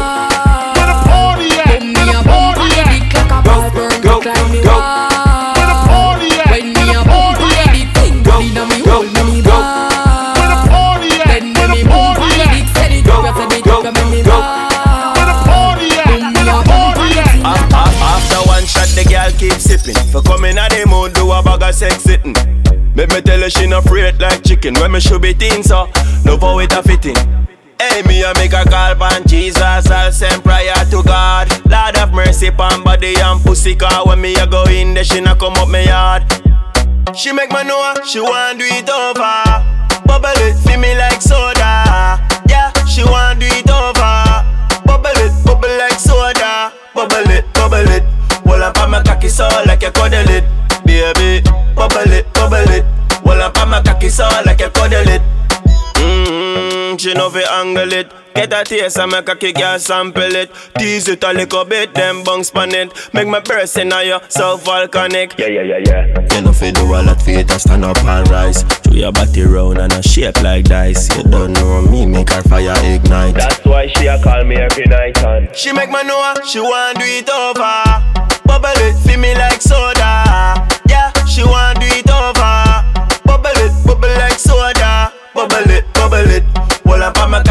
Where 0.74 0.88
the 0.90 0.98
party 1.06 1.50
at? 1.62 1.78
Boom, 1.78 1.94
me 1.94 1.94
a 1.94 1.94
boom 1.94 1.94
panny 1.94 1.94
dick 1.94 1.94
like 1.94 1.99
a 3.40 3.44
ball 3.44 3.70
burn 3.72 4.02
go, 4.02 4.20
climb 4.20 4.52
me 4.52 4.60
go. 4.62 4.76
Where 4.76 5.68
the 5.72 5.78
party 5.88 6.30
at? 6.36 6.52
When 6.52 6.74
me 6.76 6.84
a 6.92 7.02
boom 7.08 7.32
panny 7.40 7.72
dick 7.74 7.90
fling 7.96 8.24
body 8.24 8.50
na 8.54 8.64
me 8.68 8.80
hole, 8.84 9.08
me 9.08 9.22
me 9.32 9.42
ball 9.42 9.64
Where 10.36 10.50
the 10.52 10.60
party 10.68 11.10
at? 11.24 11.40
Then 11.40 11.70
me 11.72 11.80
me 11.80 11.82
boom 11.88 12.14
panny 12.20 12.46
dick 12.54 12.68
send 12.76 12.94
it 13.00 13.08
up, 13.08 13.24
you 13.24 13.48
it 13.58 13.68
up, 13.68 13.84
me 13.96 14.04
me 14.12 14.22
ball 14.24 14.44
Where 15.16 15.28
the 15.30 15.36
party 15.48 15.88
at? 15.96 16.08
Boom, 16.08 16.34
me 16.36 16.42
a 16.44 16.56
boom 16.68 16.92
panny 17.00 17.22
thing 17.32 17.46
A- 17.46 17.64
a- 17.80 17.96
After 18.12 18.42
one 18.50 18.66
shot, 18.66 18.90
the 18.98 19.04
girl 19.08 19.32
keep 19.40 19.54
sipping. 19.60 19.96
For 20.12 20.22
coming 20.22 20.58
at 20.58 20.70
the 20.72 20.86
mood, 20.88 21.14
do 21.14 21.32
a 21.32 21.42
bag 21.44 21.64
of 21.64 21.74
sex 21.76 22.04
sitting. 22.04 22.36
Make 22.96 23.10
me 23.10 23.22
tell 23.22 23.40
her 23.40 23.50
she 23.50 23.68
no 23.68 23.80
afraid 23.80 24.20
like 24.20 24.44
chicken. 24.44 24.74
When 24.76 24.92
me 24.92 25.00
should 25.00 25.22
be 25.22 25.34
thin, 25.34 25.64
so 25.64 25.88
no 26.26 26.38
for 26.38 26.62
it 26.62 26.74
a 26.74 26.84
fitting. 26.84 27.16
Hey, 27.80 28.02
me 28.04 28.22
a 28.24 28.34
make 28.36 28.52
a 28.52 28.66
call 28.66 28.96
pan 28.96 29.24
Jesus, 29.26 29.62
I'll 29.62 30.12
send 30.12 30.44
prayer 30.44 30.74
to 30.92 31.02
God. 31.04 31.48
Lord 31.66 31.96
have 31.96 32.12
mercy 32.14 32.52
pan 32.52 32.84
body 32.84 33.16
and 33.18 33.42
pussy 33.42 33.74
car. 33.74 34.06
When 34.06 34.20
me 34.20 34.36
a 34.36 34.46
go 34.46 34.64
in 34.66 34.94
there, 34.94 35.06
she 35.06 35.22
not 35.22 35.40
come 35.40 35.54
up 35.54 35.70
me 35.70 35.86
yard. 35.86 36.24
She 37.16 37.32
make 37.32 37.52
me 37.52 37.64
know 37.64 37.94
she 38.06 38.20
want 38.20 38.60
do 38.60 38.66
it 38.66 38.90
over. 38.90 40.04
Bubble 40.06 40.28
it, 40.44 40.58
feel 40.60 40.80
me 40.80 40.94
like 40.98 41.22
soda. 41.22 42.20
Yeah, 42.50 42.74
she 42.84 43.04
want 43.04 43.40
do 43.40 43.48
it 43.48 43.70
over. 43.70 44.28
Bubble 44.86 45.16
it, 45.16 45.32
bubble 45.46 45.70
like 45.78 46.00
soda. 46.00 46.74
Bubble 46.94 47.32
it, 47.32 47.46
bubble 47.54 47.78
it. 47.78 48.04
Well, 48.44 48.62
up 48.62 48.78
on 48.80 48.92
my 48.92 49.02
cocky 49.04 49.30
so 49.30 49.48
like 49.66 49.84
you 49.84 49.92
cuddle 49.92 50.30
it, 50.30 50.44
baby. 50.86 51.48
Bubble 51.76 52.12
it, 52.12 52.32
bubble 52.34 52.58
it. 52.58 52.84
Well, 53.24 53.42
up 53.42 53.58
on 53.58 53.70
my 53.70 53.82
cocky 53.82 54.10
so 54.10 54.28
like 54.46 54.60
you 54.60 54.70
cuddle 54.70 55.08
it. 55.08 55.22
She 57.00 57.14
know 57.14 57.30
fi 57.30 57.42
angle 57.62 57.94
it. 57.94 58.12
Get 58.36 58.52
a 58.52 58.62
taste 58.66 59.00
and 59.00 59.12
make 59.14 59.30
a 59.30 59.36
kick 59.36 59.56
girl 59.56 59.80
sample 59.80 60.36
it. 60.36 60.52
Tease 60.78 61.08
it 61.08 61.24
a 61.24 61.32
little 61.32 61.64
bit, 61.64 61.94
then 61.94 62.26
bounce 62.26 62.52
pan 62.52 62.76
it. 62.76 62.92
Make 63.14 63.30
my 63.30 63.40
burst 63.40 63.78
in 63.78 63.92
you 64.04 64.20
so 64.28 64.58
volcanic. 64.58 65.34
Yeah, 65.38 65.48
yeah, 65.48 65.62
yeah, 65.62 65.78
yeah. 65.78 66.36
You 66.36 66.42
know 66.42 66.52
fi 66.52 66.72
do 66.72 66.84
a 66.84 67.00
lot 67.02 67.22
for 67.22 67.32
it 67.32 67.50
and 67.50 67.62
stand 67.62 67.86
up 67.86 68.04
and 68.04 68.28
rise. 68.30 68.64
Throw 68.64 68.94
your 68.94 69.12
body 69.14 69.44
round 69.44 69.78
and 69.78 69.94
a 69.94 70.04
shape 70.04 70.42
like 70.42 70.66
dice. 70.66 71.16
You 71.16 71.24
don't 71.24 71.54
know 71.54 71.82
me, 71.84 72.06
make 72.06 72.32
her 72.32 72.42
fire 72.44 72.76
ignite. 72.84 73.36
That's 73.36 73.64
why 73.66 73.88
she 73.88 74.08
a 74.08 74.22
call 74.22 74.44
me 74.44 74.58
every 74.58 74.86
night 74.86 75.24
and 75.24 75.56
she 75.56 75.72
make 75.72 75.90
me 75.90 76.04
know 76.04 76.34
she 76.46 76.60
want 76.60 77.00
do 77.00 77.06
it 77.06 77.30
over. 77.30 77.84
Bubble 78.44 78.68
it, 78.84 78.98
feel 79.08 79.20
me 79.20 79.34
like 79.36 79.62
soda. 79.62 80.68
Yeah, 80.90 81.14
she 81.24 81.46
want 81.46 81.80
do 81.80 81.86
it 81.88 82.10
over. 82.10 83.24
Bubble 83.24 83.56
it, 83.56 83.88
bubble 83.88 84.10
like 84.20 84.38
soda. 84.38 85.14
Bubble 85.34 85.72
it, 85.72 85.86
bubble 85.94 86.30
it. 86.30 86.69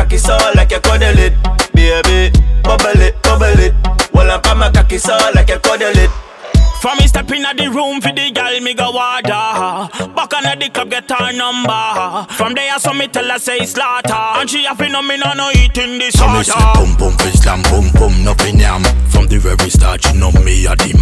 Cocky 0.09 0.19
so 0.19 0.37
like 0.55 0.71
you 0.71 0.81
cuddle 0.81 1.19
it, 1.19 1.35
baby. 1.75 2.33
Bubble 2.63 3.01
it, 3.01 3.23
bubble 3.23 3.61
it. 3.61 3.75
Well, 4.13 4.31
I'm 4.31 4.41
on 4.51 4.59
my 4.59 4.71
cocky 4.71 4.99
so 4.99 5.17
like 5.35 5.51
you 5.51 5.59
cuddle 5.59 5.97
it. 5.97 6.11
For 6.81 6.95
me 6.95 7.09
step 7.09 7.31
in 7.33 7.43
the 7.43 7.71
room 7.75 8.01
for 8.01 8.13
the 8.13 8.31
gal 8.31 8.61
me 8.61 8.73
go 8.73 8.93
water 8.93 9.27
Back 10.15 10.33
on 10.33 10.59
the 10.61 10.71
club 10.73 10.91
get 10.91 11.11
her 11.11 11.33
number 11.33 12.33
From 12.35 12.55
there 12.55 12.73
I 12.73 12.79
saw 12.79 12.93
me 12.93 13.09
tell 13.09 13.29
her 13.29 13.39
say 13.41 13.67
slaughter 13.67 14.15
And 14.15 14.49
she 14.49 14.63
have 14.63 14.79
no 14.79 15.03
me 15.03 15.17
no 15.17 15.33
no 15.33 15.51
eating 15.51 15.99
this 15.99 16.15
So 16.15 16.29
me 16.29 16.45
say 16.45 16.55
boom 16.75 16.95
boom 16.95 17.19
fi 17.19 17.31
slam 17.35 17.63
boom 17.65 17.91
boom 17.99 18.23
nothing 18.23 18.61
yam 18.61 18.85
From 19.11 19.27
the 19.27 19.39
very 19.39 19.69
start 19.71 20.05
she 20.05 20.13
know 20.15 20.31
me 20.31 20.67
a 20.67 20.77
the 20.77 20.95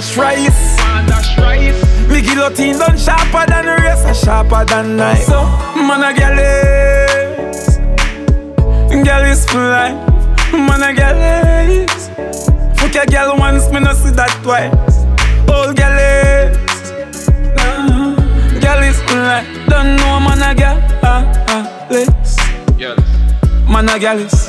family 0.00 1.06
dash 1.06 1.38
rice. 1.38 2.08
Me 2.08 2.20
guillotine 2.20 2.78
done 2.78 2.98
sharper 2.98 3.46
than 3.46 3.66
the 3.66 3.76
race, 3.82 4.04
and 4.04 4.16
sharper 4.16 4.64
than 4.64 4.96
knife. 4.96 5.22
So, 5.22 5.44
man 5.76 6.02
a 6.02 6.12
girl 6.12 6.38
is, 6.38 7.78
girl 9.04 9.24
is 9.24 9.44
fly. 9.46 9.92
Man 10.52 10.82
a 10.82 10.94
girl 10.94 11.18
is, 11.70 12.08
fuck 12.78 12.94
a 12.96 13.06
girl 13.06 13.36
once, 13.38 13.70
me 13.70 13.80
no 13.80 13.92
see 13.92 14.10
that 14.10 14.30
twice. 14.42 15.04
Old 15.48 15.76
girl 15.76 15.98
is, 15.98 16.90
nah. 17.56 18.14
girl 18.60 18.82
is 18.82 19.00
fly. 19.02 19.44
Don't 19.68 19.96
know 19.96 20.20
man 20.20 20.42
a 20.42 20.54
girl, 20.54 20.78
ah 21.02 21.24
ah, 21.48 21.88
is. 21.90 22.36
Man 23.68 23.88
a 23.88 23.98
girl 23.98 24.18
is. 24.18 24.43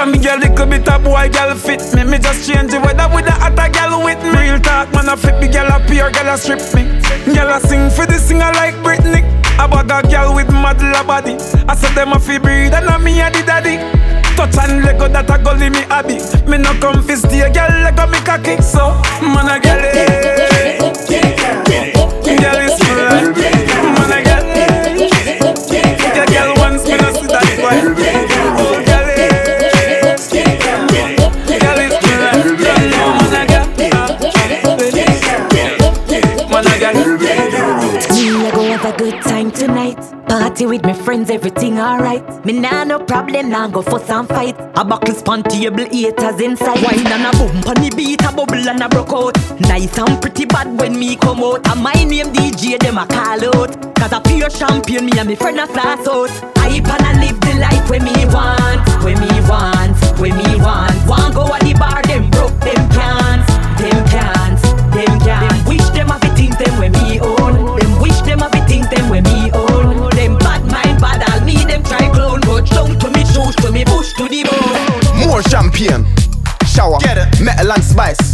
From 0.00 0.12
the 0.12 0.18
girl, 0.18 0.38
little 0.40 0.64
bit 0.64 0.88
of 0.88 1.04
boy, 1.04 1.28
girl 1.28 1.54
fit 1.54 1.84
me. 1.92 2.04
Me 2.08 2.16
just 2.16 2.48
change 2.48 2.72
the 2.72 2.80
weather 2.80 3.04
with 3.12 3.28
the 3.28 3.36
hotter 3.36 3.68
girl 3.68 4.00
with 4.00 4.16
me. 4.24 4.32
Real 4.32 4.58
talk, 4.58 4.88
man, 4.96 5.10
I 5.10 5.14
flip 5.14 5.36
the 5.44 5.46
girl 5.46 5.68
up 5.68 5.84
here, 5.90 6.10
girl, 6.10 6.24
I 6.24 6.36
strip 6.40 6.64
me. 6.72 6.88
Girl, 7.36 7.52
I 7.52 7.60
sing 7.60 7.90
for 7.92 8.08
the 8.08 8.16
singer 8.16 8.48
like 8.56 8.72
Britney. 8.80 9.20
I 9.60 9.68
bag 9.68 9.92
a 9.92 10.00
girl 10.08 10.34
with 10.34 10.48
model 10.48 10.88
a 10.96 11.04
body. 11.04 11.36
I 11.68 11.76
said 11.76 11.92
them 11.92 12.14
a 12.14 12.18
fi 12.18 12.38
breed, 12.38 12.72
and 12.72 12.88
I'm 12.88 13.04
me 13.04 13.20
a 13.20 13.28
the 13.28 13.44
daddy. 13.44 13.76
Touch 14.40 14.56
and 14.56 14.80
Lego 14.88 15.06
that 15.06 15.28
a 15.28 15.36
go 15.36 15.52
me 15.52 15.84
hobby. 15.92 16.16
Me 16.48 16.56
no 16.56 16.72
come 16.80 17.04
fi 17.04 17.14
stay, 17.20 17.52
girl, 17.52 17.68
Lego 17.84 18.08
me 18.08 18.24
cocky. 18.24 18.56
So, 18.64 18.96
man, 19.20 19.52
a 19.52 19.60
girl. 19.60 19.84
Girl 22.40 22.56
is 22.64 22.79
Party 40.50 40.66
with 40.66 40.82
my 40.82 40.92
friends, 40.92 41.30
everything 41.30 41.78
alright. 41.78 42.24
Me 42.44 42.52
nah 42.52 42.82
no 42.82 42.98
problem, 42.98 43.50
nah 43.50 43.68
go 43.68 43.82
fuss 43.82 44.10
and 44.10 44.26
fight. 44.26 44.56
A 44.74 44.84
buckle 44.84 45.14
span 45.14 45.44
table, 45.44 45.84
haters 45.84 46.40
inside. 46.40 46.82
Wine 46.82 47.06
and 47.06 47.22
a 47.22 47.30
boom 47.38 47.56
on 47.70 47.76
the 47.76 47.92
beat, 47.96 48.20
a 48.24 48.32
bubble 48.32 48.68
and 48.68 48.82
a 48.82 48.88
broke 48.88 49.12
out. 49.12 49.38
Nice 49.60 49.96
and 49.96 50.20
pretty 50.20 50.46
bad 50.46 50.66
when 50.80 50.98
me 50.98 51.14
come 51.14 51.44
out. 51.44 51.64
And 51.68 51.80
my 51.80 51.92
name 51.92 52.32
DJ, 52.34 52.80
them 52.80 52.98
a 52.98 53.06
call 53.06 53.44
out. 53.54 53.94
Cause 53.94 54.10
a 54.10 54.20
pure 54.20 54.48
champion, 54.48 55.06
me 55.06 55.12
and 55.20 55.28
me 55.28 55.36
friend 55.36 55.60
a 55.60 55.68
flash 55.68 56.04
out. 56.08 56.30
Hype 56.58 56.82
and 56.82 57.06
I 57.06 57.12
live 57.20 57.40
the 57.40 57.54
life 57.54 57.88
when 57.88 58.02
me 58.02 58.26
want, 58.34 58.82
when 59.04 59.20
me 59.20 59.30
want, 59.46 59.94
when 60.18 60.36
me 60.36 60.56
want. 60.56 60.98
Want 61.06 61.32
go 61.32 61.46
at 61.54 61.62
the 61.62 61.74
bar, 61.74 62.02
them 62.02 62.28
broke, 62.28 62.58
them 62.58 62.89
and 77.70 77.84
spice. 77.84 78.29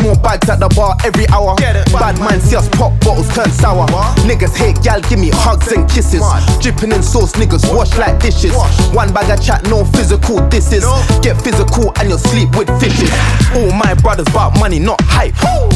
More 0.00 0.16
bags 0.16 0.48
at 0.48 0.58
the 0.60 0.68
bar 0.70 0.96
every 1.04 1.28
hour. 1.28 1.54
Bad 1.56 2.18
man 2.18 2.40
see 2.40 2.56
us 2.56 2.68
pop 2.70 2.92
bottles 3.00 3.28
turn 3.34 3.50
sour. 3.50 3.86
Niggas 4.24 4.56
hate 4.56 4.80
gal, 4.82 5.00
give 5.02 5.18
me 5.18 5.30
hugs 5.32 5.70
and 5.72 5.88
kisses. 5.88 6.22
Dripping 6.60 6.92
in 6.92 7.02
sauce, 7.02 7.32
niggas 7.32 7.68
wash 7.74 7.96
like 7.98 8.20
dishes. 8.20 8.54
One 8.94 9.12
bag 9.12 9.30
of 9.30 9.44
chat, 9.44 9.68
no 9.68 9.84
physical. 9.84 10.40
Is 10.52 10.86
get 11.22 11.40
physical 11.42 11.92
and 11.98 12.08
you'll 12.08 12.18
sleep 12.18 12.54
with 12.56 12.68
fishes. 12.80 13.10
All 13.54 13.72
my 13.72 13.94
brothers 13.94 14.28
about 14.28 14.58
money, 14.58 14.78
not 14.78 15.00
hype. 15.02 15.34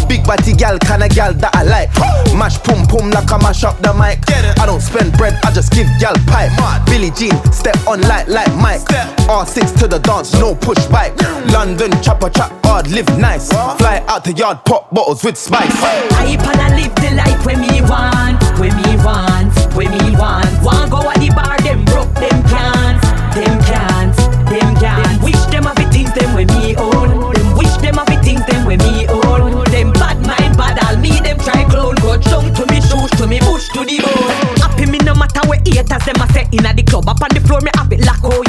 Big 0.08 0.24
body 0.24 0.52
gal, 0.54 0.78
kinda 0.78 1.08
gal 1.08 1.34
that 1.34 1.54
I 1.54 1.62
like. 1.64 1.90
Mash 2.36 2.58
pum 2.62 2.86
pum 2.86 3.10
like 3.10 3.30
I 3.30 3.38
mash 3.38 3.64
up 3.64 3.80
the 3.82 3.92
mic. 3.94 4.20
I 4.60 4.66
don't 4.66 4.80
spend 4.80 5.12
bread, 5.18 5.38
I 5.44 5.50
just 5.52 5.72
give 5.72 5.86
gal 5.98 6.14
pipe. 6.26 6.52
Billie 6.86 7.10
Jean, 7.10 7.34
step 7.52 7.76
on 7.86 8.00
light 8.02 8.28
like 8.28 8.52
Mike. 8.56 8.80
R6 9.26 9.78
to 9.80 9.88
the 9.88 9.98
dance, 9.98 10.32
no 10.34 10.54
push 10.54 10.84
bike. 10.86 11.14
London 11.52 11.90
chopper 12.02 12.30
trap 12.30 12.52
hard, 12.64 12.90
live 12.90 13.08
nice. 13.18 13.48
Fly 13.78 14.02
out 14.08 14.24
the 14.24 14.32
yard, 14.32 14.64
pop 14.64 14.90
bottles 14.90 15.22
with 15.24 15.36
spice. 15.36 15.70
And 15.82 16.60
I 16.60 16.74
live 16.74 16.94
the 16.96 17.10
life 17.14 17.44
when 17.44 17.60
me 17.60 17.80
want, 17.82 18.42
when 18.58 18.74
me 18.76 18.96
want, 19.04 19.54
when 19.74 19.90
me 19.90 20.16
want. 20.16 20.50
Want 20.62 20.90
go 20.90 21.00
at 21.10 21.18
the 21.18 21.30
bar, 21.30 21.58
them 21.58 21.84
broke, 21.84 22.12
them 22.14 22.38
can't, 22.46 23.00
them 23.34 23.56
can't, 23.66 24.16
them 24.50 24.70
can't. 24.76 25.22
Wish 25.22 25.42
them 25.50 25.64
have 25.64 25.76
the 25.76 25.86
things 25.90 26.12
them 26.14 26.34
when 26.34 26.46
me 26.48 26.76
own. 26.76 27.32
Them 27.34 27.56
wish 27.56 27.76
them 27.78 27.96
have 27.96 28.06
the 28.06 28.18
things 28.22 28.44
them 28.46 28.66
when 28.66 28.78
me 28.78 29.06
own. 29.08 29.64
Them 29.70 29.92
bad 29.92 30.18
mind, 30.22 30.56
bad 30.56 30.78
all 30.84 30.96
me, 30.98 31.20
them 31.20 31.38
try 31.38 31.64
clone. 31.64 31.96
Go 31.96 32.16
down 32.16 32.52
to 32.54 32.64
me 32.66 32.80
shoes, 32.80 33.10
to 33.18 33.26
me 33.26 33.40
bush, 33.40 33.68
to 33.74 33.84
the 33.84 33.98
bone. 34.02 34.58
Happy 34.62 34.86
me 34.86 34.98
no 34.98 35.14
matter 35.14 35.42
where 35.48 35.60
haters 35.64 36.04
them 36.04 36.20
a 36.22 36.26
say 36.32 36.46
inna 36.52 36.72
the 36.74 36.82
club 36.82 37.08
up 37.08 37.22
on 37.22 37.30
the 37.34 37.40
floor, 37.40 37.60
me 37.60 37.70
have 37.74 37.92
it 37.92 38.00
like 38.06 38.22
oh. 38.24 38.45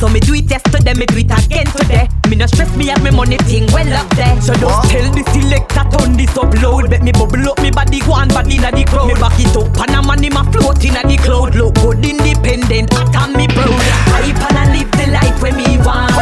So 0.00 0.08
me 0.08 0.18
do 0.18 0.32
it 0.32 0.48
yesterday, 0.48 0.94
me 0.94 1.04
do 1.04 1.18
it 1.18 1.28
again 1.28 1.66
today. 1.66 2.08
Me 2.30 2.34
no 2.34 2.46
stress 2.46 2.74
me 2.74 2.86
have 2.86 3.04
me 3.04 3.10
money 3.10 3.36
thing 3.44 3.66
well 3.70 3.92
up 3.92 4.08
there. 4.16 4.40
So 4.40 4.54
just 4.54 4.88
tell 4.88 5.12
the 5.12 5.20
selector 5.28 5.84
turn 5.92 6.16
this 6.16 6.32
up 6.38 6.54
loud. 6.62 6.88
Bet 6.88 7.02
me 7.02 7.12
bubble 7.12 7.50
up 7.50 7.60
me 7.60 7.70
body 7.70 8.00
go 8.00 8.16
and 8.16 8.32
body 8.32 8.56
inna 8.56 8.72
the 8.72 8.84
crowd. 8.88 9.08
Me 9.08 9.14
back 9.20 9.36
it 9.36 9.52
up 9.52 9.68
and 9.76 9.92
a 9.92 10.00
man 10.00 10.24
in 10.24 10.32
my 10.32 10.40
float 10.52 10.80
inna 10.82 11.04
the 11.04 11.20
cloud. 11.20 11.54
Look 11.54 11.74
good 11.84 12.00
independent, 12.00 12.96
I 12.96 13.04
can 13.12 13.36
me 13.36 13.46
proud. 13.52 13.76
Hype 14.08 14.40
and 14.40 14.56
I 14.56 14.72
live 14.72 14.90
the 14.96 15.06
life 15.12 15.36
when 15.42 15.60
me 15.60 15.76
want, 15.84 16.16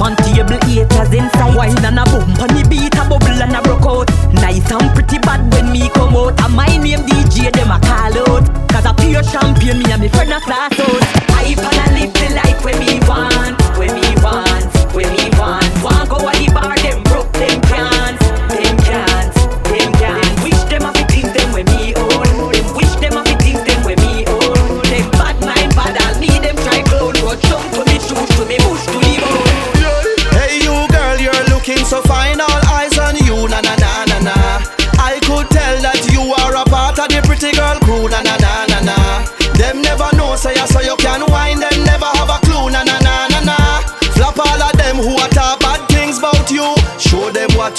Span 0.00 0.16
table, 0.16 0.56
haters 0.64 1.12
inside. 1.12 1.54
Wine 1.54 1.84
and 1.84 1.98
a 1.98 2.04
boom 2.06 2.32
on 2.40 2.48
the 2.56 2.66
beat, 2.70 2.96
a 2.96 3.04
bubble 3.04 3.36
and 3.36 3.54
a 3.54 3.60
broke 3.60 3.84
out. 3.84 4.08
Nice 4.32 4.72
and 4.72 4.88
pretty 4.94 5.18
bad 5.18 5.52
when 5.52 5.70
me 5.70 5.90
come 5.90 6.16
out. 6.16 6.40
And 6.40 6.54
my 6.54 6.74
name 6.78 7.00
DJ, 7.00 7.52
them 7.52 7.70
a 7.70 7.78
call 7.80 8.32
out. 8.32 8.48
Cause 8.70 8.86
a 8.86 8.94
pure 8.94 9.22
champion, 9.22 9.78
me 9.78 9.92
and 9.92 10.00
me 10.00 10.08
friend 10.08 10.32
a 10.32 10.40
class 10.40 10.72
out. 10.80 11.19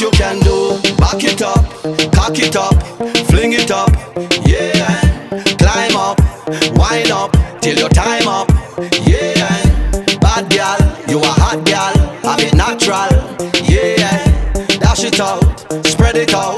You 0.02 0.10
can 0.12 0.40
do. 0.40 0.80
Back 0.98 1.24
it 1.24 1.42
up, 1.44 1.64
cock 2.12 2.38
it 2.40 2.56
up, 2.56 2.74
fling 3.30 3.54
it 3.54 3.70
up, 3.70 3.92
yeah. 4.46 5.30
Climb 5.60 5.96
up, 5.96 6.18
wind 6.76 7.12
up 7.12 7.32
till 7.62 7.78
your 7.78 7.90
time 7.90 8.28
up, 8.28 8.50
yeah. 9.06 9.62
Bad 10.20 10.50
gal, 10.50 10.80
you 11.08 11.20
a 11.20 11.32
hot 11.42 11.64
gal, 11.66 11.96
have 12.24 12.40
it 12.40 12.56
natural, 12.56 13.14
yeah. 13.70 14.26
Dash 14.80 15.04
it 15.04 15.20
out, 15.20 15.44
spread 15.86 16.18
it 16.18 16.34
out, 16.34 16.51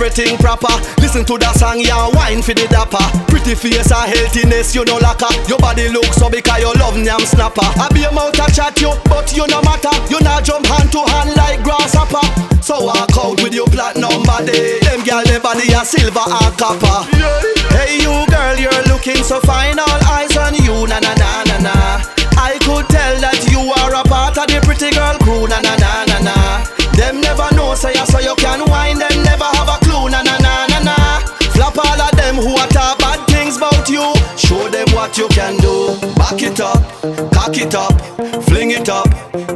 everything 0.00 0.38
proper. 0.38 0.72
Listen 0.96 1.28
to 1.28 1.36
that 1.36 1.60
song, 1.60 1.76
yeah, 1.76 2.08
wine 2.16 2.40
for 2.40 2.56
the 2.56 2.64
dapper. 2.72 3.04
Pretty 3.28 3.52
face 3.52 3.92
and 3.92 4.08
healthiness, 4.08 4.72
you 4.72 4.80
know 4.88 4.96
lacquer. 4.96 5.28
Your 5.44 5.60
body 5.60 5.92
looks 5.92 6.16
so 6.16 6.32
because 6.32 6.56
you 6.56 6.72
love 6.80 6.96
nyam 6.96 7.20
snapper. 7.20 7.68
I 7.76 7.84
be 7.92 8.08
a 8.08 8.10
mouth 8.12 8.32
to 8.40 8.48
chat 8.48 8.80
you, 8.80 8.96
but 9.12 9.28
you 9.36 9.44
no 9.52 9.60
matter. 9.60 9.92
You 10.08 10.16
not 10.24 10.48
jump 10.48 10.64
hand 10.64 10.88
to 10.96 11.04
hand 11.04 11.36
like 11.36 11.60
grasshopper. 11.60 12.24
So 12.64 12.80
walk 12.80 13.12
out 13.20 13.44
with 13.44 13.52
your 13.52 13.68
platinum 13.68 14.24
body. 14.24 14.80
Them 14.80 15.04
gal, 15.04 15.20
their 15.28 15.40
body 15.40 15.68
a 15.68 15.84
silver 15.84 16.24
and 16.24 16.54
copper. 16.56 17.04
Hey, 17.76 18.00
you 18.00 18.24
girl, 18.32 18.56
you're 18.56 18.84
looking 18.88 19.20
so 19.20 19.36
fine. 19.44 19.76
All 19.76 20.00
eyes 20.08 20.32
on 20.40 20.56
you, 20.56 20.88
na 20.88 20.96
na 21.04 21.12
na 21.12 21.44
na 21.44 21.56
na. 21.60 21.76
I 22.40 22.56
could 22.64 22.88
tell 22.88 23.20
that 23.20 23.36
you 23.52 23.60
are 23.84 24.00
a 24.00 24.04
part 24.08 24.40
of 24.40 24.48
the 24.48 24.64
pretty 24.64 24.96
girl 24.96 25.20
crew, 25.20 25.44
na 25.44 25.60
na 25.60 25.76
na 25.76 26.08
na 26.08 26.18
na. 26.24 26.36
Them 26.96 27.20
never 27.20 27.48
know, 27.54 27.74
say 27.74 27.94
so 28.08 28.18
you 28.20 28.34
can 28.36 28.60
whine 28.68 28.98
them 28.98 29.24
who 32.40 32.56
are 32.56 32.68
talk 32.68 32.98
bad 32.98 33.20
things 33.28 33.56
about 33.56 33.88
you. 33.88 34.14
Show 34.36 34.68
them 34.68 34.88
what 34.96 35.16
you 35.18 35.28
can 35.28 35.56
do. 35.58 35.96
Back 36.16 36.42
it 36.42 36.60
up, 36.60 36.80
cock 37.32 37.56
it 37.56 37.74
up, 37.74 37.94
fling 38.44 38.70
it 38.70 38.88
up, 38.88 39.08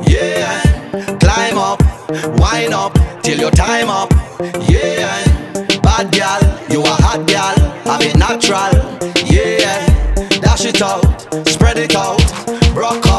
yeah. 0.06 0.60
Climb 1.18 1.58
up, 1.58 1.80
wind 2.38 2.74
up 2.74 2.92
till 3.22 3.38
your 3.38 3.50
time 3.50 3.88
up, 3.88 4.10
yeah. 4.68 5.24
Bad 5.82 6.10
gal, 6.12 6.42
you 6.70 6.80
a 6.82 6.94
hot 7.04 7.26
gal, 7.26 7.56
it 8.02 8.16
natural, 8.16 8.74
yeah. 9.26 9.86
Dash 10.40 10.64
it 10.66 10.82
out, 10.82 11.04
spread 11.48 11.78
it 11.78 11.94
out, 11.96 12.20
yeah. 12.74 13.13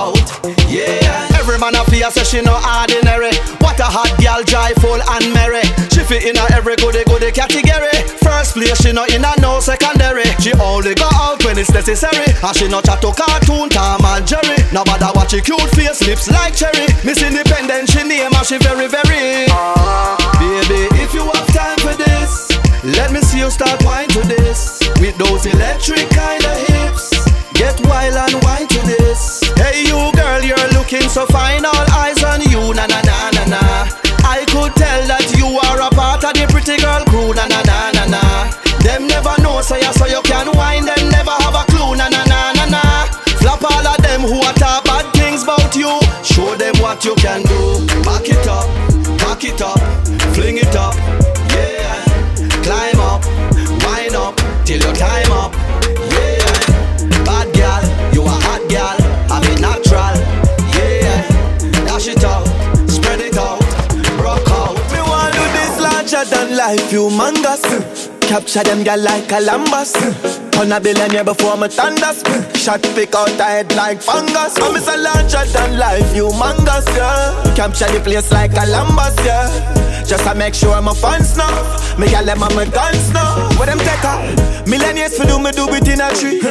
Every 2.06 2.22
a 2.22 2.26
say 2.26 2.38
she 2.38 2.46
no 2.46 2.54
ordinary. 2.54 3.34
What 3.66 3.82
a 3.82 3.90
hot 3.90 4.14
gal, 4.22 4.46
joyful 4.46 5.02
and 5.02 5.26
merry. 5.34 5.66
She 5.90 6.06
fit 6.06 6.30
in 6.30 6.38
a 6.38 6.46
every 6.54 6.78
goody 6.78 7.02
goody 7.02 7.34
category. 7.34 7.98
First 8.22 8.54
place, 8.54 8.78
she 8.78 8.94
no 8.94 9.10
in 9.10 9.26
a 9.26 9.34
no 9.42 9.58
secondary. 9.58 10.30
She 10.38 10.54
only 10.62 10.94
go 10.94 11.10
out 11.18 11.42
when 11.42 11.58
it's 11.58 11.74
necessary. 11.74 12.30
And 12.46 12.54
she 12.54 12.70
no 12.70 12.86
chat 12.86 13.02
to 13.02 13.10
cartoon, 13.10 13.74
Tom 13.74 14.06
and 14.06 14.22
Jerry. 14.22 14.54
Now 14.70 14.86
bother 14.86 15.10
watch 15.18 15.34
her 15.34 15.42
cute 15.42 15.58
face, 15.74 16.06
lips 16.06 16.30
like 16.30 16.54
cherry. 16.54 16.86
Miss 17.02 17.26
Independent, 17.26 17.90
she 17.90 18.06
name 18.06 18.30
and 18.30 18.46
she 18.46 18.62
very 18.62 18.86
very. 18.86 19.50
Baby, 20.38 20.86
if 21.02 21.10
you 21.18 21.26
have 21.26 21.50
time 21.58 21.82
for 21.82 21.98
this, 21.98 22.54
let 23.02 23.10
me 23.10 23.18
see 23.26 23.42
you 23.42 23.50
start 23.50 23.82
wine 23.82 24.14
to 24.14 24.22
this. 24.30 24.78
With 25.02 25.18
those 25.18 25.50
electric 25.50 26.06
kind 26.14 26.44
of 26.46 26.58
hips. 26.70 27.10
Get 27.58 27.82
wild 27.90 28.14
and 28.14 28.38
wine 28.46 28.68
to 28.70 28.80
this. 28.94 29.45
Hey, 29.56 29.88
you 29.88 30.12
girl, 30.14 30.42
you're 30.44 30.70
looking 30.78 31.08
so 31.10 31.26
fine. 31.28 31.66
All 31.66 31.88
eyes 31.96 32.24
on 32.24 32.42
you, 32.42 32.74
na 32.74 32.86
na 32.88 33.02
na 33.02 33.18
na 33.32 33.44
na. 33.46 33.62
I 34.26 34.44
could 34.52 34.74
tell 34.76 35.02
that 35.08 35.26
you 35.38 35.48
are 35.48 35.80
a 35.82 35.90
part 35.94 36.24
of 36.24 36.34
the 36.34 36.46
pretty 36.52 36.78
girl 36.82 37.04
crew, 37.06 37.34
na 37.34 37.46
na 37.48 37.62
na 37.64 37.92
na 37.96 38.06
na. 38.06 38.24
Them 38.84 39.08
never 39.08 39.34
know, 39.42 39.62
so 39.62 39.76
ya 39.78 39.92
so 39.92 40.06
you 40.06 40.22
can 40.24 40.52
wine. 40.58 40.86
Them 40.86 41.10
never 41.10 41.34
have 41.44 41.56
a 41.56 41.64
clue, 41.72 41.96
na 41.96 42.10
na 42.10 42.24
na 42.26 42.54
na 42.54 42.66
na. 42.66 42.84
Flop 43.42 43.64
all 43.64 43.86
of 43.88 43.98
them 44.02 44.22
who 44.22 44.42
are 44.44 44.54
talk 44.54 44.84
bad 44.86 45.06
things 45.16 45.44
about 45.44 45.76
you. 45.76 45.90
Show 46.24 46.56
them 46.56 46.76
what 46.82 47.04
you 47.06 47.16
can 47.16 47.42
do. 47.44 47.65
Life, 66.66 66.92
humongous. 66.92 67.64
Capture 68.22 68.64
them 68.64 68.84
gal 68.84 69.00
like 69.00 69.28
Columbus. 69.30 69.94
Turn 70.52 70.72
a 70.72 70.80
billionaire 70.80 71.24
before 71.24 71.58
me 71.58 71.68
thunders. 71.68 72.24
Shot 72.58 72.82
pick 72.96 73.14
out 73.14 73.30
the 73.38 73.44
head 73.44 73.76
like 73.76 74.02
fungus. 74.02 74.58
I'm 74.58 74.76
a 74.76 74.96
larger 74.98 75.46
than 75.54 75.78
life, 75.78 76.10
humongous, 76.14 76.88
yeah. 76.98 77.54
Capture 77.56 77.92
the 77.94 78.00
place 78.00 78.32
like 78.32 78.54
a 78.54 78.66
lambas, 78.74 79.16
yeah. 79.26 79.48
Just 80.06 80.24
to 80.26 80.34
make 80.36 80.56
sure 80.56 80.82
my 80.82 80.94
fans 80.94 81.38
know. 81.38 81.50
Me 82.00 82.08
gal 82.08 82.26
them 82.26 82.42
on 82.42 82.56
my 82.56 82.66
guns 82.66 83.12
now. 83.14 83.48
What 83.58 83.68
them 83.68 83.80
take 83.80 84.06
her? 84.10 84.18
Millionaires 84.66 85.18
for 85.18 85.26
do 85.26 85.38
me 85.40 85.52
do 85.52 85.68
it 85.70 85.88
in 85.88 86.02
a 86.02 86.10
tree. 86.18 86.42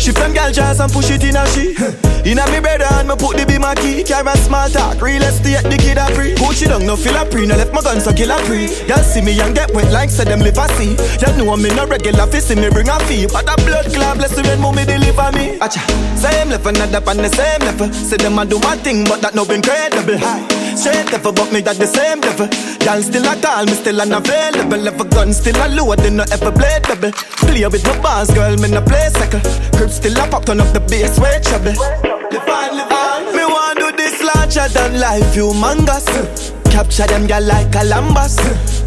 Shift 0.00 0.18
them 0.18 0.32
gal 0.32 0.50
jazz 0.52 0.80
and 0.80 0.92
push 0.92 1.10
it 1.10 1.22
in 1.22 1.36
a 1.36 1.46
she. 1.54 2.09
In 2.24 2.38
a 2.38 2.44
me 2.52 2.60
brother 2.60 2.84
and 3.00 3.08
me 3.08 3.16
put 3.16 3.36
the 3.36 3.44
be 3.48 3.56
my 3.58 3.74
key. 3.74 4.04
Carry 4.04 4.36
small 4.44 4.68
talk, 4.68 5.00
real 5.00 5.22
estate 5.22 5.64
the 5.64 5.76
kid 5.80 5.96
a 5.96 6.06
free. 6.14 6.36
Coach 6.36 6.60
down, 6.60 6.84
no 6.84 6.96
feel 6.96 7.16
a 7.16 7.24
pre, 7.24 7.46
no 7.46 7.56
left 7.56 7.72
my 7.72 7.80
guns 7.80 8.04
so 8.04 8.12
kill 8.12 8.30
a 8.30 8.36
pre. 8.44 8.68
Y'all 8.84 9.02
see 9.02 9.22
me 9.24 9.38
and 9.40 9.54
get 9.54 9.72
wet 9.72 9.90
like 9.90 10.10
say 10.10 10.24
them 10.24 10.40
live 10.40 10.58
a 10.58 10.68
see. 10.76 10.94
Y'all 11.18 11.32
know 11.36 11.52
I'm 11.52 11.62
me 11.62 11.72
no 11.74 11.86
regular 11.86 12.26
fi 12.28 12.38
see 12.38 12.54
me 12.54 12.68
bring 12.68 12.88
a 12.88 13.00
fee. 13.08 13.26
But 13.26 13.48
a 13.48 13.56
blood 13.64 13.88
clot 13.92 14.18
bless 14.18 14.36
the 14.36 14.42
when 14.42 14.60
mommy 14.60 14.84
deliver 14.84 15.32
me. 15.32 15.58
Acha, 15.58 15.80
same 16.16 16.50
level, 16.50 16.72
not 16.72 16.92
up 16.92 17.08
on 17.08 17.16
the 17.16 17.30
same 17.32 17.60
level. 17.64 17.88
Say 17.92 18.16
them 18.16 18.38
a 18.38 18.44
do 18.44 18.58
my 18.60 18.76
thing, 18.76 19.04
but 19.04 19.20
that 19.22 19.34
no 19.34 19.44
incredible 19.48 20.18
high. 20.18 20.60
Straight 20.76 21.10
level, 21.12 21.32
but 21.32 21.52
me 21.52 21.60
that 21.62 21.76
the 21.76 21.86
same 21.86 22.20
level. 22.20 22.48
Y'all 22.84 23.02
still 23.02 23.26
a 23.26 23.34
call, 23.40 23.64
me 23.64 23.72
still 23.72 24.00
unavailable. 24.00 24.86
If 24.86 25.00
a 25.00 25.04
gun 25.08 25.32
still 25.32 25.56
a 25.56 25.68
load, 25.72 25.98
then 25.98 26.16
no 26.16 26.24
ever 26.30 26.52
blade 26.52 26.84
double. 26.84 27.12
Play 27.42 27.66
with 27.66 27.84
my 27.84 27.98
bars, 28.00 28.30
girl, 28.30 28.56
me 28.56 28.68
no 28.70 28.80
play 28.82 29.08
second. 29.10 29.42
Crib 29.76 29.90
still 29.90 30.16
a 30.20 30.28
pop, 30.28 30.44
turn 30.44 30.60
up 30.60 30.72
the 30.72 30.80
bass, 30.80 31.18
way 31.18 31.40
trouble. 31.42 32.19
On. 32.32 33.34
Me 33.34 33.44
want 33.44 33.78
do 33.78 33.90
this 33.96 34.22
larger 34.22 34.68
than 34.72 35.00
life, 35.00 35.34
humongous. 35.34 36.52
Capture 36.70 37.06
them 37.06 37.26
gal 37.26 37.42
like 37.42 37.66
a 37.74 37.80
Columbus. 37.80 38.36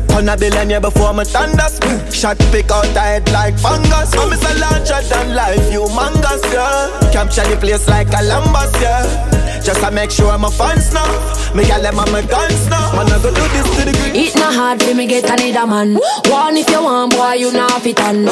Turn 0.08 0.30
a 0.30 0.38
billionaire 0.38 0.80
before 0.80 1.14
me 1.14 1.26
thunders. 1.26 1.80
Shot 2.14 2.38
pick 2.52 2.72
out 2.72 2.86
the 2.94 3.02
head 3.02 3.30
like 3.32 3.58
fungus. 3.60 4.14
I'm 4.16 4.32
a 4.32 4.60
larger 4.60 5.02
than 5.10 5.36
life, 5.36 5.60
humongous, 5.70 6.44
yeah. 6.54 7.12
Capture 7.12 7.44
the 7.44 7.58
place 7.58 7.88
like 7.89 8.10
Columbus, 8.10 8.72
yeah. 8.82 9.43
Just 9.64 9.80
to 9.80 9.91
make 9.91 10.11
sure 10.11 10.38
my 10.38 10.49
fans 10.49 10.91
know. 10.93 11.07
Me 11.55 11.64
gal 11.64 11.82
them 11.82 11.95
my 11.95 12.22
guns 12.26 12.68
now. 12.68 12.91
Man, 12.95 13.07
I 13.07 13.22
go 13.22 13.34
do 13.34 13.41
this 13.55 13.70
to 13.78 13.86
the 13.86 13.93
green. 14.11 14.28
It 14.28 14.36
not 14.36 14.53
hard 14.53 14.84
for 14.84 14.93
me 14.93 15.07
get 15.07 15.24
another 15.24 15.66
man. 15.68 15.95
One 16.28 16.57
if 16.57 16.70
you 16.70 16.84
want, 16.84 17.14
boy, 17.14 17.34
you 17.34 17.51
not 17.53 17.82
fit 17.82 17.99
on. 18.01 18.26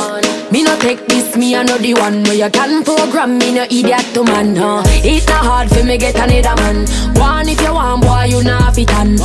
Me 0.51 0.63
no 0.63 0.77
take 0.79 1.05
this, 1.07 1.37
me 1.37 1.55
I 1.55 1.63
know 1.63 1.77
the 1.77 1.93
one 1.93 2.23
where 2.23 2.35
you 2.35 2.49
can 2.49 2.83
program 2.83 3.37
me 3.37 3.53
no 3.53 3.63
idiot 3.63 4.03
to 4.13 4.23
man. 4.25 4.57
Uh. 4.57 4.83
It 5.05 5.25
not 5.29 5.45
hard 5.45 5.69
for 5.69 5.83
me 5.85 5.97
get 5.97 6.15
another 6.15 6.55
man. 6.61 6.85
One 7.15 7.47
if 7.47 7.61
you 7.61 7.73
want, 7.73 8.01
boy, 8.01 8.25
you 8.27 8.43
not 8.43 8.75
fit 8.75 8.91
on. 8.95 9.15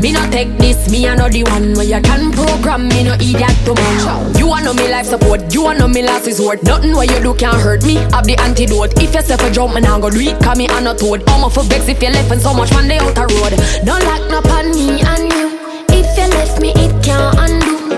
Me 0.00 0.12
no 0.12 0.22
take 0.30 0.56
this, 0.58 0.88
me 0.88 1.08
I 1.08 1.16
know 1.16 1.28
the 1.28 1.42
one 1.42 1.74
where 1.74 1.84
you 1.84 2.00
can 2.00 2.30
program 2.30 2.86
me 2.86 3.02
no 3.02 3.14
idiot 3.14 3.56
to 3.66 3.74
man. 3.74 4.36
You 4.36 4.46
want 4.46 4.64
know 4.64 4.74
me 4.74 4.88
life 4.88 5.06
support, 5.06 5.52
you 5.52 5.64
want 5.64 5.80
know 5.80 5.88
me 5.88 6.02
last 6.02 6.26
resort. 6.26 6.62
Nothing 6.62 6.94
what 6.94 7.10
you 7.10 7.18
do 7.20 7.34
can't 7.34 7.56
hurt 7.58 7.84
me. 7.84 7.94
Have 8.14 8.26
the 8.26 8.36
antidote. 8.38 8.94
If 9.02 9.12
you 9.14 9.22
say 9.22 9.36
for 9.36 9.50
jump, 9.50 9.74
me 9.74 9.80
nah 9.80 9.98
go 9.98 10.10
do 10.10 10.20
it. 10.20 10.40
Cause 10.40 10.56
me 10.56 10.68
I 10.68 10.80
not 10.80 10.98
toad. 10.98 11.28
I'm 11.28 11.47
for 11.50 11.62
vex 11.64 11.88
if 11.88 12.02
you 12.02 12.10
left 12.10 12.30
and 12.30 12.40
so 12.40 12.52
much 12.52 12.70
man 12.72 12.88
they 12.88 12.98
out 12.98 13.16
road. 13.16 13.54
Don't 13.84 14.04
lock 14.04 14.24
no 14.30 14.38
on 14.52 14.70
me 14.70 15.00
and 15.02 15.32
you. 15.32 15.58
If 15.90 16.16
you 16.18 16.26
left 16.36 16.60
me, 16.60 16.72
it 16.76 16.92
can't 17.02 17.36
undo. 17.38 17.88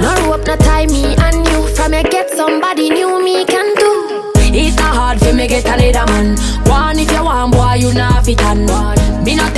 No 0.00 0.12
rope, 0.28 0.46
no 0.46 0.56
tie 0.56 0.86
me 0.86 1.14
and 1.16 1.46
you. 1.48 1.66
From 1.74 1.94
you 1.94 2.02
get 2.04 2.30
somebody 2.30 2.90
new, 2.90 3.22
me 3.24 3.44
can 3.44 3.74
do. 3.76 4.32
It's 4.54 4.76
not 4.76 4.94
hard 4.94 5.18
for 5.20 5.32
me 5.32 5.48
get 5.48 5.64
another 5.64 6.06
man. 6.12 6.36
One 6.66 6.98
if 6.98 7.10
you 7.10 7.24
want, 7.24 7.52
boy, 7.52 7.74
you 7.74 7.94
not 7.94 8.24
fit 8.24 8.42
on. 8.42 8.58
Me 8.58 8.66
no 8.66 9.01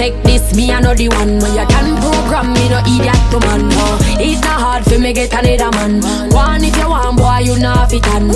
take 0.05 0.23
this, 0.23 0.55
me 0.55 0.71
I 0.71 0.81
know 0.81 0.95
the 0.95 1.09
one. 1.09 1.39
When 1.41 1.55
you 1.57 1.67
can 1.67 1.89
program 2.03 2.53
me, 2.53 2.69
no 2.69 2.79
idiot 2.81 3.21
to 3.33 3.39
man. 3.41 3.69
No. 3.69 3.87
It's 4.21 4.41
not 4.43 4.61
hard 4.61 4.85
for 4.85 4.99
me 4.99 5.13
get 5.13 5.33
another 5.33 5.71
man. 5.77 6.03
One 6.31 6.65
if 6.65 6.77
you 6.77 6.89
want, 6.89 7.17
boy, 7.17 7.39
you 7.39 7.59
not 7.59 7.91
fit 7.91 8.07
on. 8.09 8.29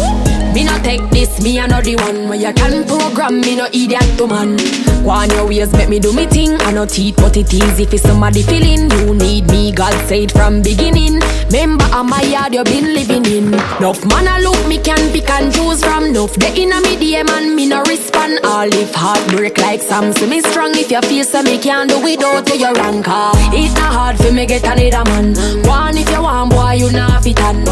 Me 0.54 0.64
no 0.64 0.78
take 0.82 1.04
this, 1.10 1.42
me 1.42 1.60
I 1.60 1.66
know 1.66 1.82
the 1.82 1.96
one. 1.96 2.28
When 2.28 2.40
you 2.40 2.52
can 2.52 2.86
program 2.86 3.40
me, 3.40 3.56
no 3.56 3.66
idiot 3.66 4.08
to 4.18 4.26
man. 4.26 4.56
Go 5.04 5.10
on 5.10 5.30
your 5.30 5.46
ways, 5.46 5.72
make 5.72 5.88
me 5.88 5.98
do 5.98 6.12
me 6.12 6.26
thing. 6.26 6.56
I 6.62 6.72
no 6.72 6.86
teeth, 6.86 7.16
but 7.16 7.36
it 7.36 7.52
is 7.52 7.78
if 7.78 7.92
it's 7.92 8.02
somebody 8.02 8.42
feeling. 8.42 8.90
You 8.90 9.14
need 9.14 9.46
me, 9.48 9.72
God 9.72 9.92
said 10.08 10.32
from 10.32 10.62
beginning. 10.62 11.20
Remember, 11.46 11.84
I'm 11.92 12.08
my 12.08 12.22
yard 12.22 12.54
you 12.54 12.64
been 12.64 12.94
living 12.94 13.24
in. 13.26 13.54
Enough 13.54 14.04
man 14.06 14.26
a 14.28 14.42
look, 14.42 14.60
me 14.66 14.78
can 14.78 15.12
pick 15.12 15.30
and 15.30 15.52
choose 15.52 15.84
from. 15.84 16.04
Enough 16.04 16.34
the 16.34 16.48
inner 16.56 16.80
me 16.80 16.96
DM 16.96 17.28
and 17.30 17.54
me 17.54 17.66
no 17.66 17.82
respond. 17.84 18.40
All 18.44 18.68
if 18.68 18.94
heartbreak 18.94 19.58
like 19.58 19.82
Sam, 19.82 20.12
so 20.12 20.26
me 20.26 20.40
strong. 20.40 20.72
If 20.74 20.90
you 20.90 21.00
feel 21.02 21.24
so 21.24 21.42
me 21.58 21.64
can't 21.64 21.90
do 21.90 22.00
without 22.02 22.46
to 22.46 22.56
your 22.56 22.76
anchor. 22.78 23.32
It's 23.50 23.74
not 23.74 23.92
hard 23.92 24.16
for 24.18 24.32
me 24.32 24.46
get 24.46 24.62
another 24.64 25.04
man. 25.10 25.34
One 25.64 25.96
if 25.96 26.08
you 26.10 26.22
want, 26.22 26.50
boy, 26.50 26.72
you 26.72 26.90
not 26.92 27.24
fit 27.24 27.40
on. 27.40 27.64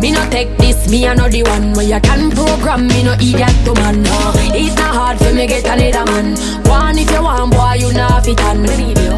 Me 0.00 0.12
no 0.12 0.24
take 0.30 0.56
this, 0.58 0.88
me 0.88 1.04
the 1.04 1.42
one 1.44 1.72
where 1.72 1.86
you 1.86 2.00
can 2.00 2.30
program 2.30 2.86
me 2.88 3.02
no 3.02 3.12
idiot 3.14 3.52
to 3.64 3.74
man. 3.74 4.02
No. 4.02 4.32
It's 4.56 4.76
not 4.76 4.94
hard 4.94 5.18
for 5.18 5.32
me 5.34 5.46
get 5.46 5.66
another 5.66 6.04
man. 6.12 6.36
One 6.64 6.98
if 6.98 7.10
you 7.10 7.22
want, 7.22 7.52
boy, 7.52 7.76
you 7.76 7.92
not 7.92 8.24
fit 8.24 8.40
on. 8.40 8.62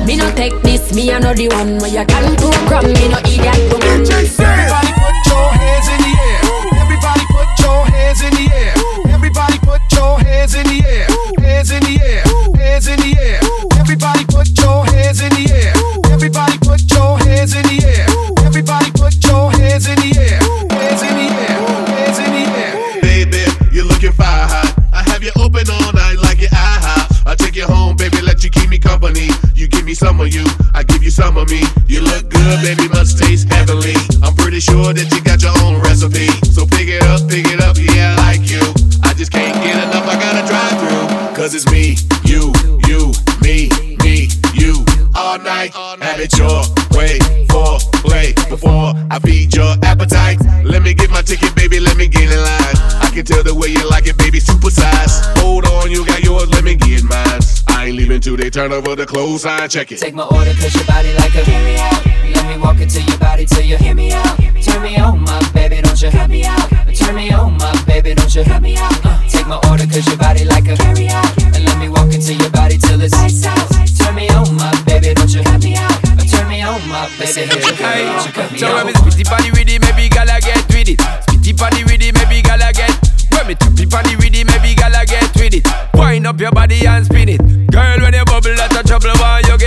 Me 0.06 0.16
no 0.16 0.30
take 0.34 0.56
this, 0.62 0.92
me 0.94 1.06
the 1.10 1.48
one 1.54 1.78
where 1.78 1.90
you 1.90 2.04
can 2.06 2.34
program 2.36 2.90
me 2.90 3.06
no 3.08 3.18
idiot 3.22 3.60
to 3.70 3.78
man. 3.78 4.02
Everybody 4.02 4.90
put 4.98 5.16
your 5.30 5.46
hands 5.62 5.88
in 5.94 6.00
the 6.02 6.12
air. 6.26 6.40
Everybody 6.82 7.24
put 7.30 7.50
your 7.62 7.80
hands 7.86 8.22
in 8.22 8.34
the 8.34 8.46
air. 8.50 8.74
Everybody 9.14 9.58
put 9.62 9.82
your 9.92 10.18
hands 10.18 10.54
in 10.54 10.66
the 10.66 10.78
air. 10.86 11.06
Hands 11.38 11.70
in 11.70 11.82
the 11.86 11.94
air. 12.02 12.22
Hands 12.56 12.88
in 12.88 12.98
the 12.98 13.14
air. 13.18 13.47
Hands 19.78 19.86
in 19.86 20.10
the 20.10 20.18
air. 20.18 20.40
Hands 20.74 21.02
in 21.02 21.14
the 21.14 21.28
air. 21.46 21.58
Hands 21.86 22.18
in 22.18 22.30
the 22.34 22.44
air. 22.58 23.00
Baby, 23.00 23.42
you're 23.70 23.84
looking 23.84 24.12
fire 24.12 24.46
hot. 24.46 24.74
I 24.92 25.02
have 25.10 25.22
you 25.22 25.30
open 25.38 25.70
all 25.70 25.92
night 25.92 26.18
like 26.18 26.40
your 26.40 26.50
IHOP. 26.50 27.26
I 27.26 27.34
take 27.34 27.54
you 27.54 27.66
home, 27.66 27.94
baby, 27.96 28.20
let 28.22 28.42
you 28.42 28.50
keep 28.50 28.70
me 28.70 28.78
company. 28.78 29.28
You 29.54 29.68
give 29.68 29.84
me 29.84 29.94
some 29.94 30.20
of 30.20 30.34
you, 30.34 30.46
I 30.74 30.82
give 30.82 31.04
you 31.04 31.10
some 31.10 31.36
of 31.36 31.50
me. 31.50 31.62
You 31.86 32.00
look 32.00 32.28
good, 32.28 32.62
baby, 32.62 32.88
must 32.88 33.18
taste 33.18 33.48
heavenly. 33.52 33.94
I'm 34.22 34.34
pretty 34.34 34.60
sure 34.60 34.92
that 34.92 35.12
you 35.12 35.20
got 35.22 35.42
your 35.42 35.54
own 35.62 35.80
recipe. 35.82 36.26
So 36.50 36.66
pick 36.66 36.88
it 36.88 37.02
up, 37.04 37.28
pick 37.28 37.46
it 37.46 37.60
up, 37.60 37.76
yeah, 37.78 38.16
I 38.18 38.34
like 38.34 38.50
you. 38.50 38.62
I 39.04 39.14
just 39.14 39.30
can't 39.30 39.54
get 39.62 39.76
enough, 39.76 40.08
I 40.08 40.18
gotta 40.18 40.42
drive 40.48 40.74
through. 40.80 41.36
Cause 41.36 41.54
it's 41.54 41.70
me, 41.70 41.94
All 45.28 45.36
night, 45.40 45.74
have 45.74 46.20
it 46.20 46.38
your 46.38 46.62
wait 46.92 47.22
for 47.52 47.76
play 48.00 48.32
before 48.48 48.94
I 49.10 49.18
feed 49.18 49.54
your 49.54 49.74
appetite. 49.82 50.38
Let 50.64 50.82
me 50.82 50.94
get 50.94 51.10
my 51.10 51.20
ticket, 51.20 51.54
baby, 51.54 51.80
let 51.80 51.98
me 51.98 52.08
get 52.08 52.32
in 52.32 52.38
line. 52.38 52.76
I 53.04 53.10
can 53.12 53.26
tell 53.26 53.42
the 53.42 53.54
way 53.54 53.68
you 53.68 53.86
like 53.90 54.06
it, 54.06 54.16
baby, 54.16 54.40
super 54.40 54.70
size. 54.70 55.20
Hold 55.36 55.66
on, 55.66 55.90
you 55.90 56.06
got 56.06 56.24
yours, 56.24 56.48
let 56.48 56.64
me 56.64 56.76
get 56.76 57.04
mine. 57.04 57.27
I 57.98 58.00
ain't 58.00 58.10
leaving 58.10 58.22
till 58.22 58.36
they 58.36 58.48
turn 58.48 58.70
over 58.70 58.94
the 58.94 59.04
clothes, 59.04 59.44
I 59.44 59.66
check 59.66 59.90
it. 59.90 59.98
Take 59.98 60.14
my 60.14 60.22
order, 60.22 60.54
cause 60.54 60.72
your 60.72 60.86
body 60.86 61.12
like 61.18 61.34
a 61.34 61.42
carry 61.42 61.74
out. 61.82 61.98
Let 62.30 62.46
me 62.46 62.62
walk 62.62 62.78
into 62.78 63.02
your 63.02 63.18
body 63.18 63.44
till 63.44 63.66
you 63.66 63.76
hear 63.76 63.92
me 63.92 64.12
out. 64.12 64.38
Turn 64.62 64.82
me 64.86 64.94
on, 64.98 65.18
my 65.26 65.34
baby, 65.50 65.82
don't 65.82 66.00
you 66.00 66.08
cut 66.12 66.30
me 66.30 66.44
out. 66.44 66.70
Turn 66.94 67.16
me 67.16 67.32
on, 67.32 67.58
my 67.58 67.74
baby, 67.90 68.14
don't 68.14 68.32
you 68.32 68.44
cut 68.44 68.62
me 68.62 68.76
out. 68.78 68.94
Uh, 69.04 69.18
take 69.26 69.48
my 69.48 69.58
order, 69.66 69.82
cause 69.90 70.06
your 70.06 70.16
body 70.16 70.44
like 70.44 70.68
a 70.68 70.76
carry 70.76 71.08
out. 71.10 71.26
And 71.42 71.64
let 71.66 71.76
me 71.80 71.88
walk 71.88 72.14
into 72.14 72.34
your 72.38 72.50
body 72.50 72.78
till 72.78 73.02
it's 73.02 73.14
ice 73.14 73.44
out. 73.44 73.66
Turn 73.98 74.14
me 74.14 74.30
on, 74.30 74.54
my 74.54 74.70
baby, 74.86 75.12
don't 75.14 75.34
you 75.34 75.42
cut 75.42 75.58
me 75.64 75.74
out. 75.74 75.98
Turn 76.30 76.46
me 76.46 76.62
on, 76.62 76.78
my 76.86 77.10
baby, 77.18 77.50
don't 77.50 77.66
you 77.66 77.74
cut 77.74 77.98
me 77.98 78.06
out. 78.06 78.30
Cut 78.30 78.52
me 78.52 78.58
So 78.62 78.74
when 78.78 78.86
me 78.86 78.92
out. 78.94 79.02
spitty 79.02 79.26
body 79.26 79.50
with 79.50 79.66
it, 79.66 79.82
maybe 79.82 80.06
gala 80.06 80.38
get 80.38 80.62
with 80.70 80.86
it. 80.86 81.02
Spitty 81.26 81.50
body 81.58 81.82
with 81.82 81.98
it, 81.98 82.14
maybe 82.14 82.46
gala 82.46 82.70
get. 82.70 82.94
When 83.34 83.42
me 83.50 83.54
tippy 83.58 83.90
body 83.90 84.14
with 84.14 84.38
it, 84.38 84.46
maybe 84.46 84.78
gala 84.78 85.02
get 85.02 85.34
with 85.34 85.58
it. 85.58 85.66
Wind 85.94 86.28
up 86.28 86.38
your 86.38 86.52
body 86.52 86.86
and 86.86 87.04
spin 87.04 87.28
it. 87.30 87.67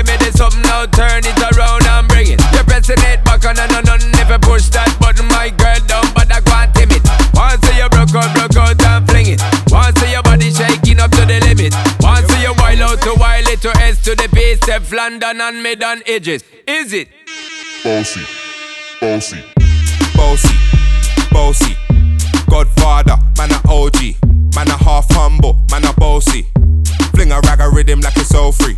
Give 0.02 0.20
me 0.20 0.26
this 0.26 0.38
something 0.38 0.62
now? 0.64 0.86
Turn 0.86 1.22
it 1.24 1.38
around 1.54 1.86
and 1.86 2.08
bring 2.08 2.34
it. 2.34 2.41
You're 2.54 2.64
pressing 2.64 3.02
it 3.12 3.24
back 3.24 3.45
on 3.45 3.58
and 3.58 3.72
on 3.72 4.02
and 4.02 4.16
if 4.18 4.30
you 4.30 4.39
push 4.39 4.70
that 4.74 4.89
button, 4.99 5.28
my 5.30 5.49
girl 5.49 5.78
down, 5.86 6.06
but 6.14 6.32
I 6.32 6.41
can't 6.41 6.74
tame 6.74 6.91
it. 6.91 7.04
Once 7.34 7.62
you 7.70 7.88
broke 7.89 8.16
out, 8.18 8.34
broke 8.34 8.58
out 8.58 8.82
and 8.82 9.08
fling 9.08 9.38
it. 9.38 9.41
Once 9.70 10.02
your 10.10 10.24
body 10.24 10.49
shaking 10.49 10.99
up 10.99 11.12
to 11.12 11.26
the 11.26 11.38
limit. 11.45 11.74
Once 12.02 12.30
you 12.41 12.54
wild 12.58 12.82
out 12.82 13.02
to 13.02 13.14
wild 13.18 13.47
it 13.47 13.62
to 13.62 13.72
S 13.78 14.02
to 14.06 14.16
the 14.16 14.28
base, 14.34 14.62
F 14.68 14.91
London 14.91 15.41
and 15.41 15.62
mid 15.62 15.84
and 15.84 16.02
edges. 16.08 16.43
Is 16.68 16.93
it? 16.93 17.10
Bossy, 17.84 18.26
bossy, 18.99 19.43
bossy, 20.16 20.56
bossy. 21.32 21.76
Godfather, 22.49 23.18
man 23.38 23.52
a 23.52 23.60
OG, 23.70 24.18
man 24.56 24.68
a 24.68 24.78
half 24.78 25.08
humble, 25.12 25.62
man 25.72 25.86
a 25.86 25.93
bossy. 25.93 26.47
Fling 27.14 27.32
a 27.32 27.39
rag 27.41 27.62
a 27.62 27.70
rhythm 27.70 28.02
like 28.02 28.18
it's 28.18 28.34
all 28.34 28.52
free. 28.52 28.78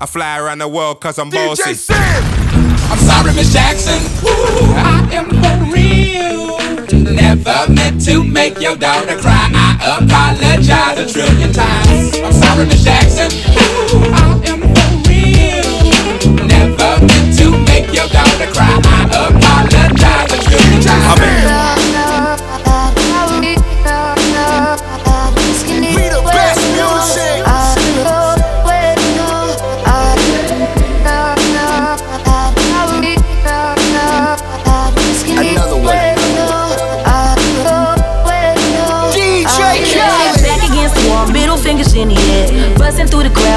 I 0.00 0.06
fly 0.06 0.38
around 0.38 0.58
the 0.58 0.66
world 0.66 1.00
cause 1.00 1.18
I'm 1.18 1.30
bossy. 1.30 1.70
I'm 1.92 2.98
sorry, 2.98 3.32
Miss 3.34 3.52
Jackson. 3.52 4.02
Ooh, 4.26 4.74
I 4.74 5.08
am 5.12 5.30
for 5.30 5.72
real. 5.72 6.58
Never 7.14 7.72
meant 7.72 8.04
to 8.06 8.24
make 8.24 8.58
your 8.60 8.74
daughter 8.76 9.16
cry. 9.16 9.50
I 9.54 9.98
apologize 10.02 10.98
a 10.98 11.12
trillion 11.12 11.52
times. 11.52 12.18
I'm 12.18 12.32
sorry, 12.32 12.66
Miss 12.66 12.82
Jackson. 12.82 13.30
Ooh, 13.54 14.10
I 14.12 14.42
am 14.50 14.60
for 14.74 14.90
real. 15.08 16.44
Never 16.44 17.06
meant 17.06 17.38
to 17.38 17.50
make 17.64 17.94
your 17.94 18.08
daughter 18.08 18.50
cry. 18.52 18.80
I 18.84 19.28
apologize 19.30 20.32
a 20.32 20.42
trillion 20.42 20.82
times. 20.82 21.53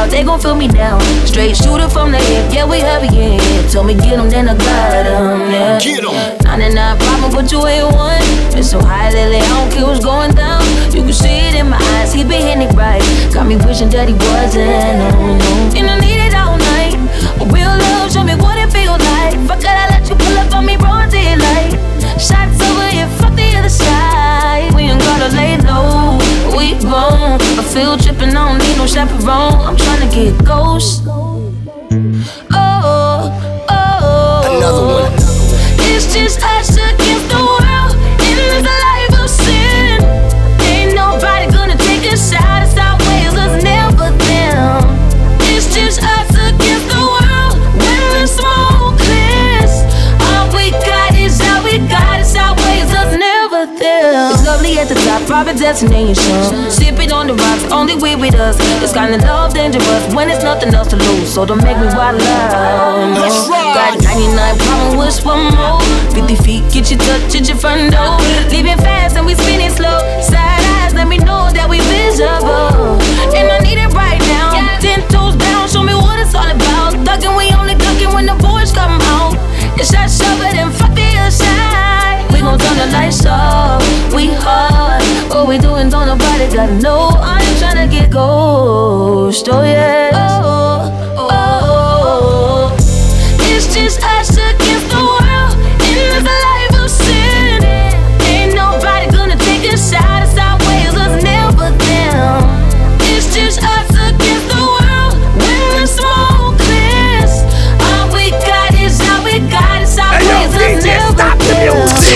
Crowd, 0.07 0.11
they 0.11 0.23
gon' 0.23 0.39
feel 0.39 0.55
me 0.55 0.67
down. 0.67 1.01
Straight 1.25 1.55
shooter 1.55 1.89
from 1.89 2.11
the 2.11 2.17
hip, 2.17 2.53
yeah, 2.53 2.65
we 2.65 2.79
heavy, 2.79 3.07
yeah. 3.07 3.69
Told 3.69 3.87
me 3.87 3.93
get 3.93 4.19
'em, 4.19 4.29
then 4.29 4.49
I 4.49 4.55
got 4.55 5.05
'em, 5.05 5.51
yeah. 5.51 5.79
Get 5.79 6.03
'em. 6.03 6.37
99 6.43 6.97
problem, 6.97 7.31
but 7.31 7.51
you 7.51 7.65
ain't 7.67 7.95
one. 7.95 8.21
Been 8.53 8.63
so 8.63 8.79
high 8.79 9.11
lately, 9.11 9.37
I 9.37 9.47
don't 9.47 9.71
care 9.71 9.85
what's 9.85 10.03
going 10.03 10.33
down. 10.33 10.63
You 10.93 11.03
can 11.03 11.13
see 11.13 11.39
it 11.47 11.55
in 11.55 11.69
my 11.69 11.77
eyes, 11.95 12.13
he 12.13 12.23
been 12.23 12.41
hitting 12.41 12.63
it 12.63 12.73
right. 12.75 13.03
Got 13.33 13.47
me 13.47 13.55
wishing 13.57 13.89
that 13.89 14.07
he 14.07 14.13
wasn't, 14.13 14.67
no. 14.99 15.09
And 15.77 15.89
I 15.89 15.99
need 15.99 16.21
it 16.27 16.35
all 16.35 16.57
night. 16.57 16.97
Real 17.53 17.75
love, 17.85 18.11
show 18.11 18.23
me 18.23 18.35
what 18.35 18.57
it 18.57 18.71
feels 18.71 19.01
like. 19.11 19.37
Fuck 19.47 19.65
I 19.65 19.87
let 19.91 20.09
you 20.09 20.15
pull 20.15 20.37
up 20.37 20.53
on 20.53 20.65
me, 20.65 20.77
broad 20.77 21.09
daylight. 21.11 21.77
Shots 22.17 22.59
over 22.67 22.87
here, 22.95 23.09
fuck 23.19 23.35
the 23.35 23.47
other 23.57 23.69
side. 23.69 24.73
We 24.75 24.83
ain't 24.89 24.99
gotta 24.99 25.29
lay 25.35 25.57
low, 25.57 26.17
we 26.57 26.73
grown. 26.79 27.37
I 27.61 27.63
feel 27.71 27.97
trippin', 27.97 28.35
I 28.35 28.49
don't 28.49 28.57
need 28.57 28.77
no 28.77 28.87
chaperone. 28.87 29.61
I'm 29.67 29.77
tryna 29.77 30.11
get 30.11 30.43
ghost. 30.43 31.05
Private 55.43 55.61
destination. 55.61 56.33
Sipping 56.71 57.11
on 57.11 57.27
the 57.27 57.35
rocks, 57.35 57.63
only 57.71 57.93
we 57.93 58.15
with 58.15 58.33
us. 58.33 58.57
It's 58.81 58.91
kinda 58.91 59.19
love 59.19 59.53
dangerous 59.53 60.03
when 60.15 60.31
it's 60.31 60.43
nothing 60.43 60.73
else 60.73 60.87
to 60.87 60.95
lose. 60.95 61.29
So 61.31 61.45
don't 61.45 61.61
make 61.61 61.77
me 61.77 61.85
wild 61.93 62.19
out. 62.23 62.49
Got 63.77 64.01
99 64.01 64.57
problem 64.57 64.97
with 64.97 65.23
one 65.23 65.43
more. 65.53 65.79
50 66.17 66.35
feet, 66.43 66.63
get 66.73 66.89
you 66.89 66.97
touch 66.97 67.35
at 67.37 67.47
your 67.47 67.57
front 67.63 67.91
door. 67.93 68.17
Leaving 68.49 68.79
fast 68.79 69.15
and 69.15 69.27
we 69.27 69.35
spinning 69.35 69.69
slow. 69.69 69.99
Side 70.21 70.63
eyes, 70.73 70.93
let 70.95 71.07
me 71.07 71.19
know 71.19 71.43
that 71.53 71.69
we 71.69 71.77
visible. 71.81 72.97
And 73.37 73.45
I 73.55 73.59
need 73.59 73.77
it 73.77 73.93
right 73.93 74.21
now. 74.33 74.49
Ten 74.81 75.07
toes 75.13 75.35
down, 75.35 75.69
show 75.69 75.83
me 75.83 75.93
what 75.93 76.17
it's 76.17 76.33
all 76.33 76.49
about. 76.49 76.97
Thugging, 77.05 77.37
we 77.37 77.45
only 77.53 77.75
ducking 77.75 78.11
when 78.15 78.25
the 78.25 78.37
boys 78.41 78.71
come 78.73 78.97
out. 79.13 79.37
It's 79.77 79.91
shot 79.93 80.09
shove 80.09 80.41
it 80.49 80.57
and 80.57 80.73
other 80.73 80.86
We 82.51 82.57
turn 82.57 82.77
the 82.77 82.87
lights 82.93 83.25
off. 83.25 83.81
We 84.15 84.27
hard. 84.33 85.03
What 85.29 85.47
we 85.47 85.57
doing, 85.57 85.89
don't 85.89 86.07
nobody 86.07 86.47
gotta 86.53 86.75
know. 86.75 87.09
I 87.13 87.41
ain't 87.41 87.57
tryna 87.61 87.91
get 87.91 88.09
ghost. 88.11 89.47
Oh 89.49 89.63
yeah. 89.63 90.11
Oh, 90.13 91.17
oh, 91.17 91.27
oh. 91.29 92.71
oh. 92.71 93.47
It's 93.51 93.67
just 93.75 94.01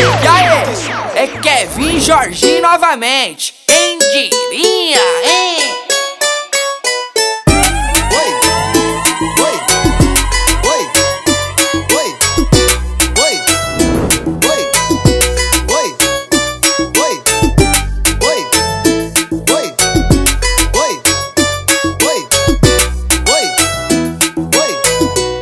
E 0.01 0.27
aí, 0.27 1.23
é 1.23 1.27
Kevin 1.27 1.99
Jorginho 1.99 2.63
novamente. 2.63 3.53
Quem 3.67 3.99
diria, 3.99 4.97
hein? 5.23 5.81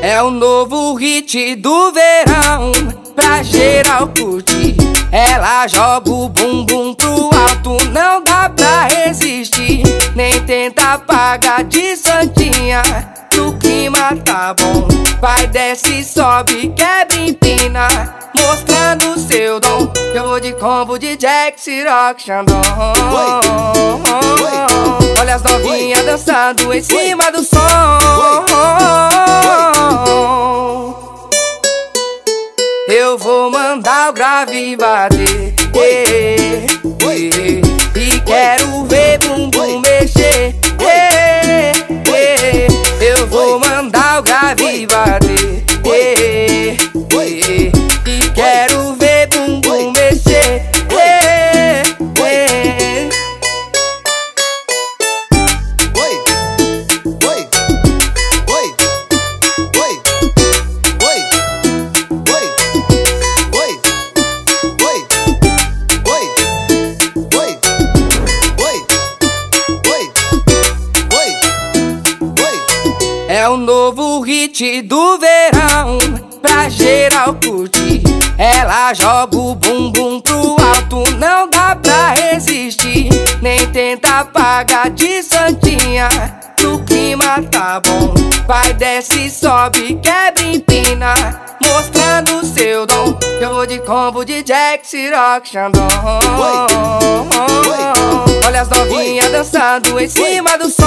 É 0.01 0.21
o 0.23 0.31
novo 0.31 0.95
hit 0.95 1.55
do 1.55 1.91
verão 1.93 2.78
pra 3.39 3.43
geral 3.43 4.07
curtir. 4.09 4.75
Ela 5.11 5.67
joga 5.67 6.11
o 6.11 6.29
bumbum 6.29 6.93
pro 6.93 7.29
alto, 7.33 7.77
não 7.91 8.23
dá 8.23 8.49
pra 8.49 8.87
resistir. 8.87 9.83
Nem 10.15 10.39
tenta 10.45 10.93
apagar 10.93 11.63
de 11.63 11.95
santinha, 11.95 12.81
o 13.37 13.53
clima 13.57 14.15
tá 14.25 14.53
bom. 14.53 14.87
Vai, 15.21 15.47
desce, 15.47 16.03
sobe, 16.03 16.73
quebra, 16.75 17.17
empina, 17.17 17.87
mostrando 18.35 19.17
seu 19.19 19.59
dom. 19.59 19.91
Eu 20.13 20.27
vou 20.27 20.39
de 20.39 20.53
combo 20.53 20.97
de 20.97 21.15
Jack, 21.15 21.59
Ciroc, 21.61 22.19
Xandão 22.19 22.61
Olha 25.19 25.35
as 25.35 25.43
novinhas 25.43 26.03
dançando 26.03 26.73
em 26.73 26.81
cima 26.81 27.31
do 27.31 27.43
som 27.43 27.59
Eu 32.91 33.19
vou 33.19 33.51
mandar 33.51 34.09
o 34.09 34.13
grave 34.13 34.75
bater. 34.75 35.53
E 37.95 38.19
quero 38.21 38.85
ver 38.85 38.88
do 74.59 75.17
verão 75.17 75.97
Pra 76.41 76.67
geral 76.67 77.33
curtir. 77.35 78.03
Ela 78.37 78.93
joga 78.93 79.37
o 79.37 79.55
bumbum 79.55 80.19
pro 80.19 80.57
alto 80.59 81.09
Não 81.17 81.49
dá 81.49 81.75
pra 81.75 82.09
resistir 82.09 83.09
Nem 83.41 83.65
tenta 83.67 84.19
apagar 84.19 84.89
de 84.89 85.23
santinha 85.23 86.09
O 86.73 86.79
clima 86.83 87.43
tá 87.51 87.79
bom. 87.79 88.13
Vai, 88.47 88.73
desce, 88.73 89.29
sobe, 89.29 89.99
quebra, 90.01 90.43
empina 90.43 91.13
Mostrando 91.61 92.45
seu 92.45 92.85
dom. 92.87 93.17
Eu 93.39 93.53
vou 93.53 93.65
de 93.65 93.79
combo 93.79 94.23
de 94.23 94.41
Jack, 94.43 94.87
Ciroc, 94.87 95.45
Xandão. 95.45 95.87
Olha 98.45 98.61
as 98.61 98.69
novinhas 98.69 99.29
dançando 99.31 99.99
em 99.99 100.07
cima 100.07 100.57
do 100.57 100.69
som. 100.69 100.83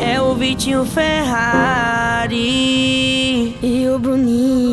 É 0.00 0.20
o 0.20 0.34
Vitinho 0.34 0.84
Ferrari. 0.84 2.36
E 3.60 3.88
o 3.88 3.98
Bruninho. 3.98 4.67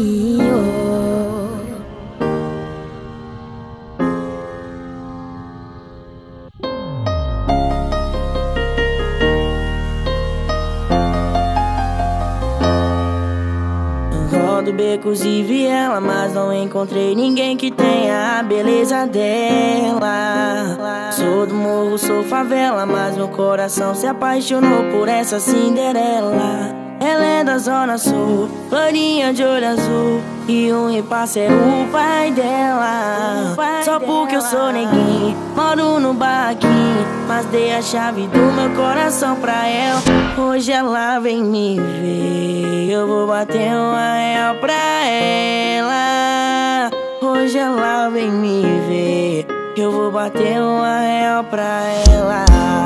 Becos 14.75 15.23
e 15.23 15.41
viela, 15.41 16.01
mas 16.01 16.33
não 16.33 16.53
encontrei 16.53 17.15
ninguém 17.15 17.55
que 17.55 17.71
tenha 17.71 18.39
a 18.39 18.43
beleza 18.43 19.07
dela. 19.07 21.11
Sou 21.11 21.47
do 21.47 21.55
morro, 21.55 21.97
sou 21.97 22.23
favela, 22.23 22.85
mas 22.85 23.15
meu 23.15 23.29
coração 23.29 23.95
se 23.95 24.05
apaixonou 24.05 24.91
por 24.91 25.07
essa 25.07 25.39
Cinderela. 25.39 26.75
Ela 26.99 27.25
é 27.25 27.43
da 27.43 27.57
zona 27.57 27.97
sul, 27.97 28.49
florinha 28.69 29.33
de 29.33 29.43
olho 29.43 29.67
azul 29.67 30.21
E 30.47 30.71
um 30.71 30.91
repasse 30.91 31.39
é 31.39 31.49
o 31.49 31.91
pai 31.91 32.31
dela. 32.31 33.55
Só 33.83 33.99
porque 33.99 34.35
eu 34.35 34.41
sou 34.41 34.71
neguinho, 34.71 35.35
moro 35.55 35.99
no 35.99 36.13
barraquinho 36.13 37.05
Mas 37.27 37.45
dei 37.47 37.75
a 37.75 37.81
chave 37.81 38.27
do 38.27 38.39
meu 38.53 38.69
coração 38.71 39.35
pra 39.35 39.67
ela. 39.67 40.01
Hoje 40.37 40.71
ela 40.71 41.19
vem 41.19 41.43
me 41.43 41.79
ver 41.79 42.91
Eu 42.91 43.07
vou 43.07 43.27
bater 43.27 43.73
uma 43.73 44.15
real 44.15 44.55
pra 44.55 45.05
ela. 45.05 46.91
Hoje 47.21 47.57
ela 47.57 48.09
vem 48.09 48.31
me 48.31 48.61
ver 48.87 49.47
Eu 49.75 49.91
vou 49.91 50.11
bater 50.11 50.61
uma 50.61 50.99
real 50.99 51.43
pra 51.43 51.81
ela 52.09 52.84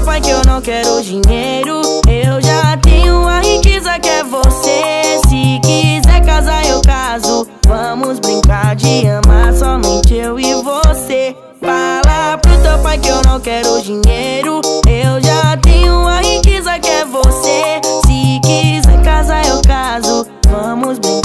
Teu 0.00 0.06
pai 0.06 0.20
que 0.22 0.30
eu 0.30 0.40
não 0.46 0.62
quero 0.62 1.02
dinheiro. 1.02 1.82
Eu 2.08 2.40
já 2.40 2.74
tenho 2.78 3.28
a 3.28 3.40
riqueza 3.40 3.98
que 3.98 4.08
é 4.08 4.24
você. 4.24 5.20
Se 5.28 5.60
quiser 5.62 6.24
casar 6.24 6.64
eu 6.66 6.80
caso. 6.80 7.46
Vamos 7.68 8.18
brincar 8.18 8.74
de 8.76 9.06
amar 9.06 9.52
somente 9.52 10.14
eu 10.14 10.40
e 10.40 10.54
você. 10.54 11.36
Fala 11.60 12.38
pro 12.38 12.62
teu 12.62 12.78
pai 12.78 12.96
que 12.96 13.08
eu 13.08 13.20
não 13.26 13.38
quero 13.40 13.82
dinheiro. 13.82 14.62
Eu 14.88 15.20
já 15.20 15.58
tenho 15.58 16.08
a 16.08 16.22
riqueza 16.22 16.78
que 16.78 16.88
é 16.88 17.04
você. 17.04 17.82
Se 18.06 18.40
quiser 18.42 19.02
casar 19.04 19.46
eu 19.46 19.60
caso. 19.60 20.26
Vamos 20.48 20.98
brincar 20.98 21.19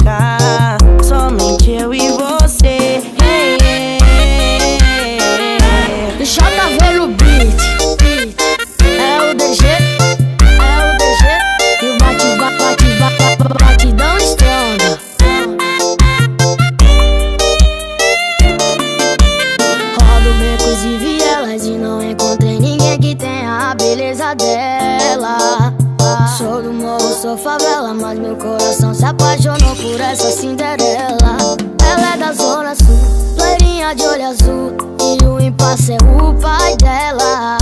apaixonou 29.46 29.76
por 29.76 30.00
essa 30.00 30.30
Cinderela. 30.30 31.36
Ela 31.80 32.14
é 32.14 32.16
da 32.16 32.32
zona 32.32 32.74
sul, 32.74 33.36
loirinha 33.38 33.94
de 33.94 34.04
olho 34.04 34.26
azul. 34.26 34.76
E 35.00 35.24
o 35.24 35.40
impasse 35.40 35.92
é 35.92 35.96
o 35.96 36.34
pai 36.34 36.76
dela. 36.76 37.58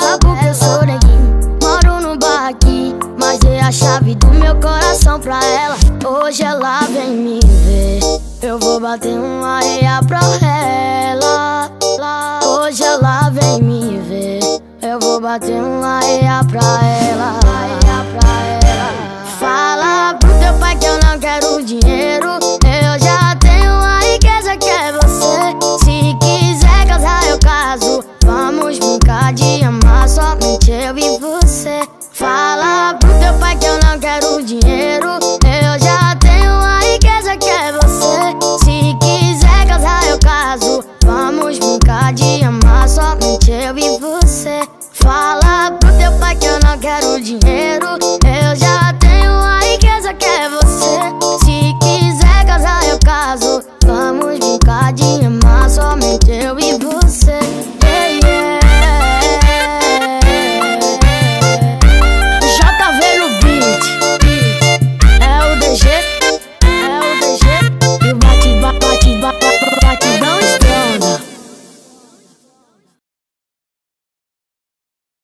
Só 0.00 0.18
porque 0.18 0.46
eu 0.46 0.54
sou 0.54 0.86
neguinho, 0.86 1.58
moro 1.62 2.00
no 2.00 2.16
barraquinho 2.16 2.98
Mas 3.18 3.38
dei 3.40 3.58
a 3.58 3.70
chave 3.70 4.14
do 4.14 4.28
meu 4.28 4.54
coração 4.56 5.20
pra 5.20 5.40
ela. 5.44 5.76
Hoje 6.06 6.42
ela 6.42 6.80
vem 6.82 7.10
me 7.10 7.40
ver. 7.40 8.00
Eu 8.40 8.58
vou 8.58 8.80
bater 8.80 9.18
uma 9.18 9.58
areia 9.58 10.00
pra 10.06 10.20
ela. 10.40 11.70
Hoje 12.44 12.82
ela 12.82 13.28
vem 13.30 13.62
me 13.62 13.98
ver. 13.98 14.40
Eu 14.80 14.98
vou 15.00 15.20
bater 15.20 15.60
uma 15.60 15.98
areia 15.98 16.40
pra 16.48 16.60
ela. 16.60 17.38
Fala 19.38 20.14
que 20.14 20.27
eu 20.98 21.08
não 21.08 21.18
quero 21.18 21.62
dinheiro. 21.62 22.38
Eu 22.64 22.98
já 22.98 23.36
tenho 23.36 23.72
a 23.72 24.00
riqueza 24.00 24.56
que 24.56 24.68
é 24.68 24.92
você. 24.92 25.84
Se 25.84 26.16
quiser 26.20 26.86
casar 26.86 27.24
eu 27.28 27.38
caso. 27.38 28.04
Vamos 28.24 28.78
brincar 28.78 29.32
de 29.32 29.62
amar 29.64 30.08
somente 30.08 30.70
eu 30.70 30.98
e 30.98 31.18
você. 31.18 31.80
Fala 32.12 32.94
pro 32.94 33.10
teu 33.18 33.34
pai 33.38 33.56
que 33.56 33.66
eu 33.66 33.78
não 33.80 33.98
quero 33.98 34.42
dinheiro. 34.42 35.08
Eu 35.44 35.78
já 35.78 36.16
tenho 36.16 36.52
a 36.52 36.80
riqueza 36.80 37.36
que 37.36 37.48
é 37.48 37.72
você. 37.72 38.64
Se 38.64 38.96
quiser 39.00 39.66
casar 39.66 40.04
eu 40.06 40.18
caso. 40.18 40.84
Vamos 41.04 41.58
brincar 41.58 42.12
de 42.12 42.44
amar 42.44 42.88
somente 42.88 43.50
eu 43.50 43.78
e 43.78 43.98
você. 43.98 44.60
Fala 44.92 45.70
pro 45.72 45.96
teu 45.96 46.12
pai 46.18 46.34
que 46.36 46.46
eu 46.46 46.58
não 46.60 46.78
quero 46.78 47.20
dinheiro 47.20 48.07
de 54.98 55.26
amar 55.26 55.70
só 55.70 55.97